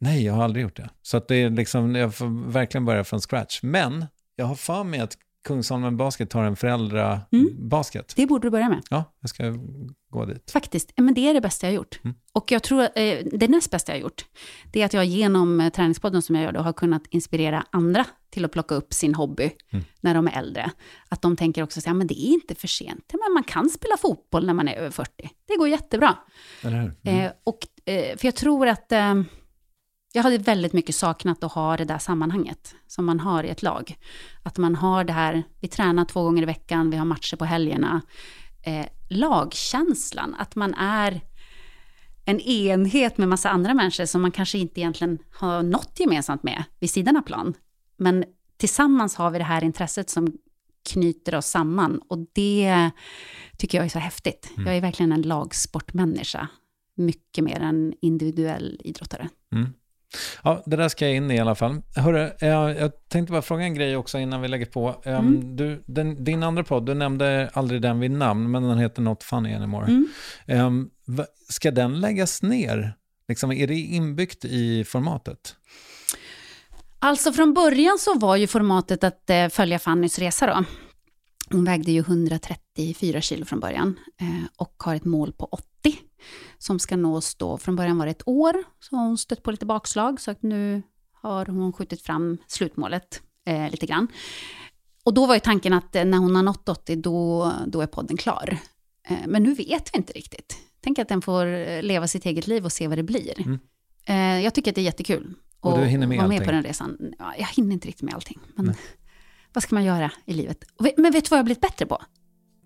Nej, 0.00 0.24
jag 0.24 0.32
har 0.32 0.44
aldrig 0.44 0.62
gjort 0.62 0.76
det. 0.76 0.90
Så 1.02 1.16
att 1.16 1.28
det 1.28 1.36
är 1.36 1.50
liksom, 1.50 1.94
jag 1.94 2.14
får 2.14 2.50
verkligen 2.50 2.84
börja 2.84 3.04
från 3.04 3.20
scratch. 3.20 3.62
Men 3.62 4.06
jag 4.36 4.46
har 4.46 4.54
för 4.54 4.84
mig 4.84 5.00
att 5.00 5.16
Kungsholmen 5.44 5.96
Basket 5.96 6.32
har 6.32 6.44
en 6.44 6.56
föräldrabasket. 6.56 8.12
Det 8.16 8.26
borde 8.26 8.46
du 8.46 8.50
börja 8.50 8.68
med. 8.68 8.82
Ja, 8.90 9.04
jag 9.20 9.30
ska 9.30 9.54
gå 10.10 10.24
dit. 10.24 10.50
Faktiskt, 10.50 10.92
men 10.96 11.14
det 11.14 11.20
är 11.28 11.34
det 11.34 11.40
bästa 11.40 11.66
jag 11.66 11.72
har 11.72 11.76
gjort. 11.76 12.00
Mm. 12.04 12.16
Och 12.32 12.52
jag 12.52 12.62
tror, 12.62 12.82
eh, 12.82 13.18
det 13.32 13.48
näst 13.48 13.70
bästa 13.70 13.92
jag 13.92 13.96
har 13.96 14.02
gjort, 14.02 14.24
det 14.72 14.80
är 14.82 14.86
att 14.86 14.92
jag 14.92 15.04
genom 15.04 15.60
eh, 15.60 15.70
träningspodden 15.70 16.22
som 16.22 16.34
jag 16.34 16.44
gör 16.44 16.52
då, 16.52 16.60
har 16.60 16.72
kunnat 16.72 17.02
inspirera 17.10 17.66
andra 17.70 18.04
till 18.30 18.44
att 18.44 18.52
plocka 18.52 18.74
upp 18.74 18.92
sin 18.92 19.14
hobby 19.14 19.50
Mm. 19.72 19.84
när 20.00 20.14
de 20.14 20.26
är 20.26 20.38
äldre. 20.38 20.70
Att 21.08 21.22
de 21.22 21.36
tänker 21.36 21.62
också 21.62 21.80
så 21.80 21.88
här, 21.88 21.94
men 21.94 22.06
det 22.06 22.20
är 22.20 22.32
inte 22.32 22.54
för 22.54 22.68
sent. 22.68 23.12
Men 23.12 23.32
man 23.34 23.44
kan 23.44 23.70
spela 23.70 23.96
fotboll 23.96 24.46
när 24.46 24.54
man 24.54 24.68
är 24.68 24.74
över 24.76 24.90
40. 24.90 25.30
Det 25.46 25.56
går 25.56 25.68
jättebra. 25.68 26.18
Eller 26.62 26.80
hur? 26.80 26.94
Mm. 27.02 27.24
Eh, 27.24 27.32
och, 27.44 27.58
för 27.86 28.24
jag 28.26 28.34
tror 28.34 28.68
att 28.68 28.92
jag 30.12 30.22
hade 30.22 30.38
väldigt 30.38 30.72
mycket 30.72 30.94
saknat 30.94 31.44
att 31.44 31.52
ha 31.52 31.76
det 31.76 31.84
där 31.84 31.98
sammanhanget 31.98 32.74
som 32.86 33.04
man 33.04 33.20
har 33.20 33.44
i 33.44 33.48
ett 33.48 33.62
lag. 33.62 33.96
Att 34.42 34.58
man 34.58 34.74
har 34.74 35.04
det 35.04 35.12
här, 35.12 35.42
vi 35.60 35.68
tränar 35.68 36.04
två 36.04 36.22
gånger 36.22 36.42
i 36.42 36.46
veckan, 36.46 36.90
vi 36.90 36.96
har 36.96 37.04
matcher 37.04 37.36
på 37.36 37.44
helgerna. 37.44 38.00
Eh, 38.62 38.86
lagkänslan, 39.08 40.34
att 40.38 40.56
man 40.56 40.74
är 40.74 41.20
en 42.24 42.40
enhet 42.40 43.18
med 43.18 43.28
massa 43.28 43.50
andra 43.50 43.74
människor 43.74 44.04
som 44.04 44.22
man 44.22 44.30
kanske 44.30 44.58
inte 44.58 44.80
egentligen 44.80 45.18
har 45.32 45.62
något 45.62 46.00
gemensamt 46.00 46.42
med 46.42 46.64
vid 46.78 46.90
sidan 46.90 47.16
av 47.16 47.22
plan. 47.22 47.54
Men 47.96 48.24
tillsammans 48.56 49.14
har 49.16 49.30
vi 49.30 49.38
det 49.38 49.44
här 49.44 49.64
intresset 49.64 50.10
som 50.10 50.32
knyter 50.92 51.34
oss 51.34 51.46
samman 51.46 52.00
och 52.08 52.18
det 52.32 52.90
tycker 53.58 53.78
jag 53.78 53.84
är 53.84 53.90
så 53.90 53.98
häftigt. 53.98 54.52
Jag 54.56 54.76
är 54.76 54.80
verkligen 54.80 55.12
en 55.12 55.22
lagsportmänniska, 55.22 56.48
mycket 56.94 57.44
mer 57.44 57.60
än 57.60 57.94
individuell 58.00 58.80
idrottare. 58.84 59.28
Mm. 59.52 59.72
Ja, 60.42 60.62
det 60.66 60.76
där 60.76 60.88
ska 60.88 61.06
jag 61.06 61.16
in 61.16 61.30
i 61.30 61.34
i 61.34 61.38
alla 61.38 61.54
fall. 61.54 61.82
Hörru, 61.96 62.30
jag, 62.40 62.78
jag 62.78 62.92
tänkte 63.08 63.32
bara 63.32 63.42
fråga 63.42 63.64
en 63.64 63.74
grej 63.74 63.96
också 63.96 64.18
innan 64.18 64.40
vi 64.40 64.48
lägger 64.48 64.66
på. 64.66 65.02
Um, 65.04 65.14
Mm. 65.14 65.56
du, 65.56 65.82
den, 65.86 66.24
din 66.24 66.42
andra 66.42 66.64
podd, 66.64 66.86
du 66.86 66.94
nämnde 66.94 67.50
aldrig 67.52 67.82
den 67.82 68.00
vid 68.00 68.10
namn, 68.10 68.50
men 68.50 68.62
den 68.62 68.78
heter 68.78 69.02
Not 69.02 69.22
Funny 69.22 69.54
Anymore. 69.54 70.06
Mm. 70.46 70.90
Va, 71.06 71.24
ska 71.48 71.70
den 71.70 72.00
läggas 72.00 72.42
ner? 72.42 72.92
Liksom, 73.28 73.52
är 73.52 73.66
det 73.66 73.74
inbyggt 73.74 74.44
i 74.44 74.84
formatet? 74.84 75.56
Alltså 76.98 77.32
från 77.32 77.54
början 77.54 77.98
så 77.98 78.18
var 78.18 78.36
ju 78.36 78.46
formatet 78.46 79.04
att 79.04 79.30
eh, 79.30 79.48
följa 79.48 79.78
Fannys 79.78 80.18
resa 80.18 80.46
då. 80.46 80.64
Hon 81.50 81.64
vägde 81.64 81.92
ju 81.92 82.00
134 82.00 83.20
kilo 83.20 83.44
från 83.44 83.60
början 83.60 83.98
eh, 84.20 84.26
och 84.56 84.74
har 84.78 84.94
ett 84.94 85.04
mål 85.04 85.32
på 85.32 85.44
80 85.44 85.66
som 86.58 86.78
ska 86.78 86.96
nås 86.96 87.34
då. 87.34 87.58
Från 87.58 87.76
början 87.76 87.98
var 87.98 88.04
det 88.06 88.10
ett 88.10 88.28
år, 88.28 88.54
så 88.80 88.96
hon 88.96 89.18
stött 89.18 89.42
på 89.42 89.50
lite 89.50 89.66
bakslag 89.66 90.20
så 90.20 90.30
att 90.30 90.42
nu 90.42 90.82
har 91.12 91.46
hon 91.46 91.72
skjutit 91.72 92.02
fram 92.02 92.38
slutmålet 92.46 93.22
eh, 93.46 93.70
lite 93.70 93.86
grann. 93.86 94.08
Och 95.04 95.14
då 95.14 95.26
var 95.26 95.34
ju 95.34 95.40
tanken 95.40 95.72
att 95.72 95.96
eh, 95.96 96.04
när 96.04 96.18
hon 96.18 96.36
har 96.36 96.42
nått 96.42 96.68
80 96.68 96.96
då, 96.96 97.52
då 97.66 97.80
är 97.80 97.86
podden 97.86 98.16
klar. 98.16 98.58
Eh, 99.08 99.16
men 99.26 99.42
nu 99.42 99.54
vet 99.54 99.90
vi 99.94 99.98
inte 99.98 100.12
riktigt. 100.12 100.56
Tänk 100.80 100.98
att 100.98 101.08
den 101.08 101.22
får 101.22 101.46
eh, 101.46 101.82
leva 101.82 102.08
sitt 102.08 102.26
eget 102.26 102.46
liv 102.46 102.64
och 102.64 102.72
se 102.72 102.88
vad 102.88 102.98
det 102.98 103.02
blir. 103.02 103.40
Mm. 103.40 103.58
Eh, 104.04 104.44
jag 104.44 104.54
tycker 104.54 104.70
att 104.70 104.74
det 104.74 104.80
är 104.80 104.84
jättekul. 104.84 105.34
Och 105.60 105.78
du 105.78 105.84
hinner 105.84 106.06
med 106.06 106.18
vara 106.18 106.28
med 106.28 106.34
allting? 106.36 106.46
på 106.46 106.52
den 106.52 106.62
resan. 106.62 107.14
Ja, 107.18 107.34
jag 107.38 107.46
hinner 107.46 107.72
inte 107.72 107.88
riktigt 107.88 108.02
med 108.02 108.14
allting. 108.14 108.38
Men 108.54 108.74
vad 109.52 109.62
ska 109.62 109.74
man 109.74 109.84
göra 109.84 110.12
i 110.24 110.32
livet? 110.32 110.64
Och 110.76 110.86
vet- 110.86 110.98
Men 110.98 111.12
vet 111.12 111.24
du 111.24 111.28
vad 111.28 111.38
jag 111.38 111.42
har 111.42 111.44
blivit 111.44 111.60
bättre 111.60 111.86
på? 111.86 112.02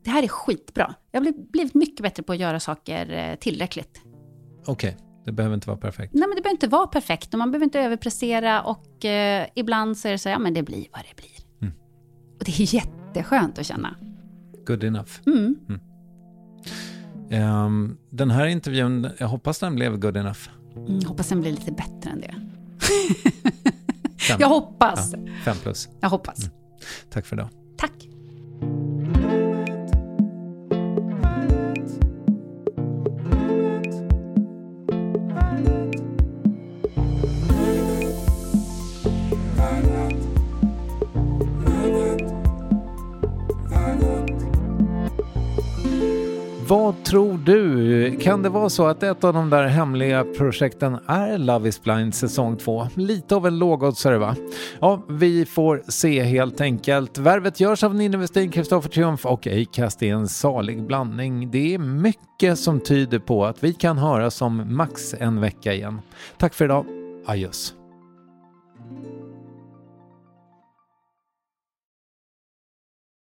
Det 0.05 0.11
här 0.11 0.23
är 0.23 0.29
skitbra. 0.29 0.95
Jag 1.11 1.21
har 1.21 1.33
blivit- 1.51 1.75
mycket 1.75 2.03
bättre 2.03 2.23
på 2.23 2.33
att 2.33 2.39
göra 2.39 2.61
saker 2.61 3.13
eh, 3.13 3.35
tillräckligt. 3.39 4.01
Okej, 4.67 4.97
det 5.25 5.33
behöver 5.33 5.55
inte 5.55 5.69
vara 5.69 5.79
perfekt. 5.79 6.15
Nej, 6.15 6.29
men 6.29 6.37
det 6.37 6.43
behöver 6.43 6.55
inte 6.57 6.69
vara 6.69 6.87
perfekt 6.87 7.35
och 7.35 7.39
man 7.39 7.51
behöver 7.51 7.65
inte 7.65 7.81
överprestera 7.81 8.63
och 8.63 9.05
eh, 9.05 9.47
ibland 9.55 9.99
så 9.99 10.09
är 10.09 10.13
det 10.13 10.19
så 10.19 10.29
här, 10.29 10.35
ja 10.37 10.39
men 10.39 10.55
det 10.55 10.63
blir 10.63 10.87
vad 10.93 11.01
det 11.11 11.17
blir. 11.17 11.63
Mm. 11.69 11.75
Och 12.39 12.45
det 12.45 12.61
är 12.61 12.75
jätteskönt 12.75 13.59
att 13.59 13.67
känna. 13.67 13.97
Good 14.67 14.85
enough. 14.85 15.11
Mm. 15.27 15.57
Ehm, 17.31 17.97
den 18.11 18.31
här 18.31 18.47
intervjun, 18.47 19.09
jag 19.19 19.29
hoppas 19.29 19.59
den 19.59 19.75
blev 19.75 19.99
good 19.99 20.17
enough. 20.17 20.41
Mm, 20.77 21.05
hoppas 21.07 21.29
den 21.29 21.41
blir 21.41 21.51
lite 21.51 21.73
bättre 21.73 22.11
än 22.11 22.21
det. 22.21 22.35
Jag 24.39 24.49
hoppas. 24.49 25.13
ja, 25.13 25.19
fem 25.45 25.57
plus. 25.63 25.89
Jag 26.01 26.09
hoppas. 26.11 26.51
Tack 27.11 27.27
för 27.27 27.37
idag. 27.37 27.49
Kan 48.25 48.43
det 48.43 48.49
vara 48.49 48.71
så 48.71 48.87
att 48.87 49.03
ett 49.03 49.25
av 49.25 49.35
de 49.35 49.51
där 49.51 49.67
hemliga 49.67 50.25
projekten 50.25 50.99
är 51.07 51.39
Love 51.39 51.69
is 51.69 51.83
blind 51.83 52.15
säsong 52.15 52.57
2? 52.57 52.89
Lite 52.95 53.37
av 53.37 53.47
en 53.47 53.59
lågoddsare 53.59 54.19
va? 54.19 54.37
Ja, 54.81 55.03
vi 55.09 55.47
får 55.47 55.83
se 55.89 56.23
helt 56.23 56.61
enkelt. 56.61 57.19
Värvet 57.19 57.61
görs 57.61 57.85
av 57.85 57.95
Ninni 57.95 58.17
Westin, 58.17 58.51
Kristoffer 58.51 58.89
Triumf 58.89 59.27
och 59.27 59.47
Acast 59.47 60.03
är 60.03 60.15
en 60.15 60.29
salig 60.29 60.87
blandning. 60.87 61.51
Det 61.51 61.75
är 61.75 61.79
mycket 61.79 62.59
som 62.59 62.81
tyder 62.81 63.19
på 63.19 63.45
att 63.45 63.65
vi 63.65 63.73
kan 63.73 63.99
höras 63.99 64.43
om 64.43 64.77
max 64.77 65.15
en 65.19 65.41
vecka 65.41 65.75
igen. 65.75 66.01
Tack 66.39 66.55
för 66.55 66.65
idag. 66.65 66.87
Adjöss. 67.27 67.75